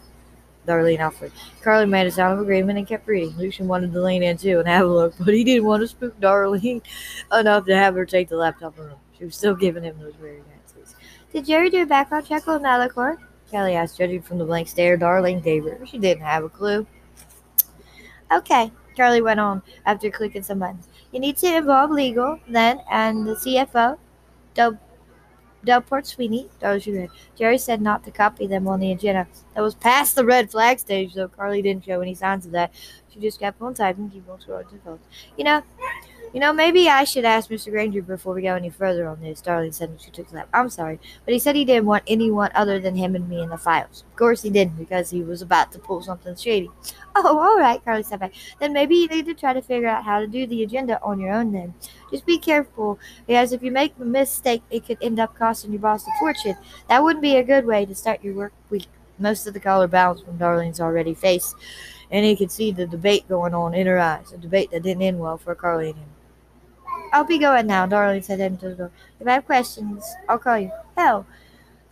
Darlene 0.67 1.05
offered. 1.05 1.31
Carly 1.61 1.85
made 1.85 2.07
a 2.07 2.11
sound 2.11 2.33
of 2.33 2.39
agreement 2.39 2.77
and 2.77 2.87
kept 2.87 3.07
reading. 3.07 3.35
Lucian 3.37 3.67
wanted 3.67 3.91
to 3.91 4.01
lean 4.01 4.23
in 4.23 4.37
too 4.37 4.59
and 4.59 4.67
have 4.67 4.85
a 4.85 4.89
look, 4.89 5.13
but 5.19 5.33
he 5.33 5.43
didn't 5.43 5.65
want 5.65 5.81
to 5.81 5.87
spook 5.87 6.19
Darlene 6.19 6.81
enough 7.31 7.65
to 7.65 7.75
have 7.75 7.95
her 7.95 8.05
take 8.05 8.29
the 8.29 8.35
laptop 8.35 8.75
from 8.75 8.89
him. 8.89 8.97
She 9.17 9.25
was 9.25 9.35
still 9.35 9.55
giving 9.55 9.83
him 9.83 9.99
those 9.99 10.17
weird 10.17 10.43
glances. 10.45 10.95
Did 11.33 11.45
Jerry 11.45 11.69
do 11.69 11.83
a 11.83 11.85
background 11.85 12.27
check 12.27 12.47
on 12.47 12.61
Malachor? 12.61 13.17
Kelly 13.49 13.75
asked, 13.75 13.97
judging 13.97 14.21
from 14.21 14.37
the 14.37 14.45
blank 14.45 14.67
stare 14.67 14.97
Darling 14.97 15.41
her. 15.41 15.85
She 15.85 15.97
didn't 15.97 16.23
have 16.23 16.43
a 16.43 16.49
clue. 16.49 16.85
Okay, 18.31 18.71
Charlie 18.95 19.21
went 19.21 19.39
on 19.39 19.63
after 19.85 20.11
clicking 20.11 20.43
some 20.43 20.59
buttons. 20.59 20.87
You 21.11 21.19
need 21.19 21.37
to 21.37 21.57
involve 21.57 21.89
legal, 21.89 22.39
then, 22.47 22.81
and 22.91 23.25
the 23.25 23.33
CFO, 23.33 23.97
Del, 24.53 24.77
Delbert 25.65 26.05
Sweeney. 26.05 26.47
Jerry 27.35 27.57
said 27.57 27.81
not 27.81 28.03
to 28.03 28.11
copy 28.11 28.45
them 28.45 28.67
on 28.67 28.79
the 28.79 28.91
agenda. 28.91 29.27
That 29.55 29.61
was 29.61 29.73
past 29.73 30.15
the 30.15 30.25
red 30.25 30.51
flag 30.51 30.79
stage, 30.79 31.15
though 31.15 31.27
Carly 31.27 31.63
didn't 31.63 31.85
show 31.85 32.01
any 32.01 32.13
signs 32.13 32.45
of 32.45 32.51
that. 32.51 32.71
She 33.11 33.19
just 33.19 33.39
kept 33.39 33.59
on 33.61 33.73
typing, 33.73 34.11
keep 34.11 34.29
on 34.29 34.37
scrolling. 34.37 34.99
You 35.37 35.43
know, 35.43 35.63
you 36.33 36.39
know, 36.39 36.53
maybe 36.53 36.89
I 36.89 37.03
should 37.03 37.25
ask 37.25 37.49
Mr. 37.49 37.71
Granger 37.71 38.01
before 38.01 38.33
we 38.33 38.43
go 38.43 38.55
any 38.55 38.69
further 38.69 39.07
on 39.07 39.19
this, 39.21 39.41
Darlene 39.41 39.73
said 39.73 39.89
when 39.89 39.97
she 39.97 40.11
took 40.11 40.29
the 40.29 40.35
lap. 40.35 40.49
I'm 40.53 40.69
sorry, 40.69 40.99
but 41.25 41.33
he 41.33 41.39
said 41.39 41.55
he 41.55 41.65
didn't 41.65 41.87
want 41.87 42.03
anyone 42.07 42.51
other 42.53 42.79
than 42.79 42.95
him 42.95 43.15
and 43.15 43.27
me 43.27 43.41
in 43.41 43.49
the 43.49 43.57
files. 43.57 44.03
Of 44.09 44.15
course 44.15 44.43
he 44.43 44.49
didn't, 44.49 44.77
because 44.77 45.09
he 45.09 45.23
was 45.23 45.41
about 45.41 45.71
to 45.71 45.79
pull 45.79 46.01
something 46.01 46.35
shady. 46.35 46.69
Oh, 47.15 47.37
all 47.37 47.57
right, 47.57 47.83
Carly 47.83 48.03
said 48.03 48.19
back. 48.19 48.33
Then 48.59 48.71
maybe 48.71 48.95
you 48.95 49.07
need 49.07 49.25
to 49.25 49.33
try 49.33 49.51
to 49.51 49.63
figure 49.63 49.89
out 49.89 50.05
how 50.05 50.19
to 50.19 50.27
do 50.27 50.45
the 50.45 50.63
agenda 50.63 51.01
on 51.01 51.19
your 51.19 51.33
own 51.33 51.51
then. 51.51 51.73
Just 52.11 52.25
be 52.25 52.37
careful, 52.37 52.99
because 53.27 53.51
if 53.51 53.63
you 53.63 53.71
make 53.71 53.93
a 53.99 54.05
mistake, 54.05 54.61
it 54.69 54.85
could 54.85 54.99
end 55.01 55.19
up 55.19 55.35
costing 55.35 55.71
your 55.71 55.81
boss 55.81 56.07
a 56.07 56.11
fortune. 56.19 56.55
That 56.87 57.03
wouldn't 57.03 57.23
be 57.23 57.35
a 57.35 57.43
good 57.43 57.65
way 57.65 57.85
to 57.85 57.95
start 57.95 58.23
your 58.23 58.35
work 58.35 58.53
week. 58.69 58.87
Most 59.17 59.47
of 59.47 59.53
the 59.53 59.59
color 59.59 59.87
bounced 59.87 60.23
from 60.23 60.37
Darlene's 60.37 60.79
already 60.79 61.13
face, 61.13 61.55
and 62.11 62.25
he 62.25 62.35
could 62.35 62.51
see 62.51 62.71
the 62.71 62.87
debate 62.87 63.27
going 63.27 63.53
on 63.53 63.73
in 63.73 63.87
her 63.87 63.99
eyes, 63.99 64.31
a 64.31 64.37
debate 64.37 64.71
that 64.71 64.83
didn't 64.83 65.03
end 65.03 65.19
well 65.19 65.37
for 65.37 65.55
Carly 65.55 65.89
and 65.89 65.97
him. 65.97 66.09
I'll 67.11 67.23
be 67.23 67.37
going 67.37 67.67
now, 67.67 67.87
Darlene 67.87 68.23
said 68.23 68.59
to 68.59 68.69
the 68.69 68.75
door. 68.75 68.91
If 69.19 69.27
I 69.27 69.33
have 69.33 69.45
questions, 69.45 70.05
I'll 70.27 70.39
call 70.39 70.59
you. 70.59 70.71
Hell, 70.95 71.25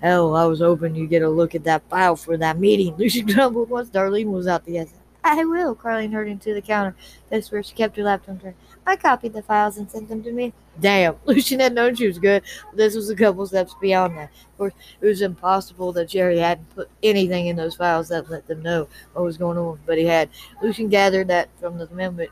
Hell, 0.02 0.36
I 0.36 0.46
was 0.46 0.60
hoping 0.60 0.94
you'd 0.94 1.10
get 1.10 1.24
a 1.24 1.30
look 1.30 1.56
at 1.56 1.64
that 1.64 1.90
file 1.90 2.16
for 2.16 2.38
that 2.38 2.60
meeting. 2.60 2.96
Lucian 2.98 3.26
grumbled 3.26 3.70
once 3.70 3.90
Darlene 3.90 4.32
was 4.32 4.48
out 4.48 4.66
the 4.66 4.78
exit. 4.78 5.00
I 5.24 5.44
will, 5.44 5.76
Carlene 5.76 6.14
hurried 6.14 6.40
to 6.42 6.54
the 6.54 6.62
counter. 6.62 6.96
That's 7.30 7.52
where 7.52 7.64
she 7.64 7.74
kept 7.74 7.98
her 7.98 8.04
laptop 8.04 8.42
turned. 8.42 8.56
I 8.86 8.96
copied 8.96 9.34
the 9.34 9.42
files 9.42 9.78
and 9.78 9.90
sent 9.90 10.08
them 10.08 10.24
to 10.24 10.32
me. 10.32 10.54
Damn, 10.80 11.16
Lucian 11.26 11.60
had 11.60 11.74
known 11.74 11.96
she 11.96 12.08
was 12.08 12.20
good, 12.20 12.44
this 12.74 12.96
was 12.96 13.10
a 13.10 13.16
couple 13.16 13.46
steps 13.48 13.76
beyond 13.82 14.16
that. 14.18 14.30
Of 14.52 14.58
course, 14.58 14.74
it 15.02 15.06
was 15.06 15.22
impossible 15.22 15.92
that 15.94 16.10
Jerry 16.10 16.38
hadn't 16.38 16.70
put 16.76 16.90
anything 17.02 17.48
in 17.48 17.56
those 17.56 17.76
files 17.76 18.08
that 18.10 18.30
let 18.30 18.48
them 18.48 18.62
know 18.62 18.88
what 19.14 19.26
was 19.26 19.38
going 19.38 19.58
on, 19.58 19.80
but 19.86 19.98
he 19.98 20.06
had. 20.06 20.30
Lucian 20.62 20.88
gathered 20.88 21.28
that 21.28 21.50
from 21.60 21.80
the 21.80 21.90
moment 21.90 22.30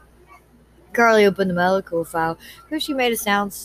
Carly 0.95 1.25
opened 1.25 1.49
the 1.49 1.55
medical 1.55 2.03
file, 2.03 2.37
because 2.63 2.83
she 2.83 2.93
made 2.93 3.13
a 3.13 3.17
sound, 3.17 3.55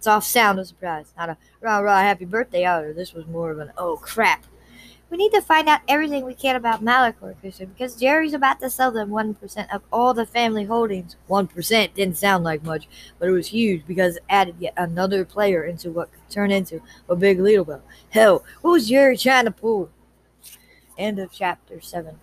soft 0.00 0.26
sound 0.26 0.58
of 0.58 0.66
surprise. 0.66 1.12
Not 1.16 1.30
a 1.30 1.36
rah 1.60 1.78
rah 1.78 2.00
happy 2.00 2.24
birthday 2.24 2.66
either. 2.66 2.92
This 2.92 3.14
was 3.14 3.26
more 3.26 3.50
of 3.50 3.58
an 3.58 3.72
oh 3.78 3.96
crap. 3.96 4.44
We 5.10 5.16
need 5.16 5.32
to 5.32 5.40
find 5.40 5.70
out 5.70 5.80
everything 5.88 6.26
we 6.26 6.34
can 6.34 6.54
about 6.54 6.84
Malachor, 6.84 7.40
Christian, 7.40 7.70
because 7.70 7.96
Jerry's 7.96 8.34
about 8.34 8.60
to 8.60 8.68
sell 8.68 8.90
them 8.90 9.08
1% 9.08 9.74
of 9.74 9.80
all 9.90 10.12
the 10.12 10.26
family 10.26 10.64
holdings. 10.64 11.16
1% 11.30 11.94
didn't 11.94 12.18
sound 12.18 12.44
like 12.44 12.62
much, 12.62 12.86
but 13.18 13.26
it 13.26 13.32
was 13.32 13.48
huge 13.48 13.86
because 13.86 14.16
it 14.16 14.24
added 14.28 14.56
yet 14.58 14.74
another 14.76 15.24
player 15.24 15.64
into 15.64 15.90
what 15.90 16.12
could 16.12 16.28
turn 16.28 16.50
into 16.50 16.82
a 17.08 17.16
big 17.16 17.40
leader 17.40 17.64
bell. 17.64 17.82
Hell, 18.10 18.44
was 18.62 18.88
Jerry 18.88 19.16
trying 19.16 19.46
to 19.46 19.50
pull? 19.50 19.88
End 20.98 21.18
of 21.18 21.32
chapter 21.32 21.80
7. 21.80 22.18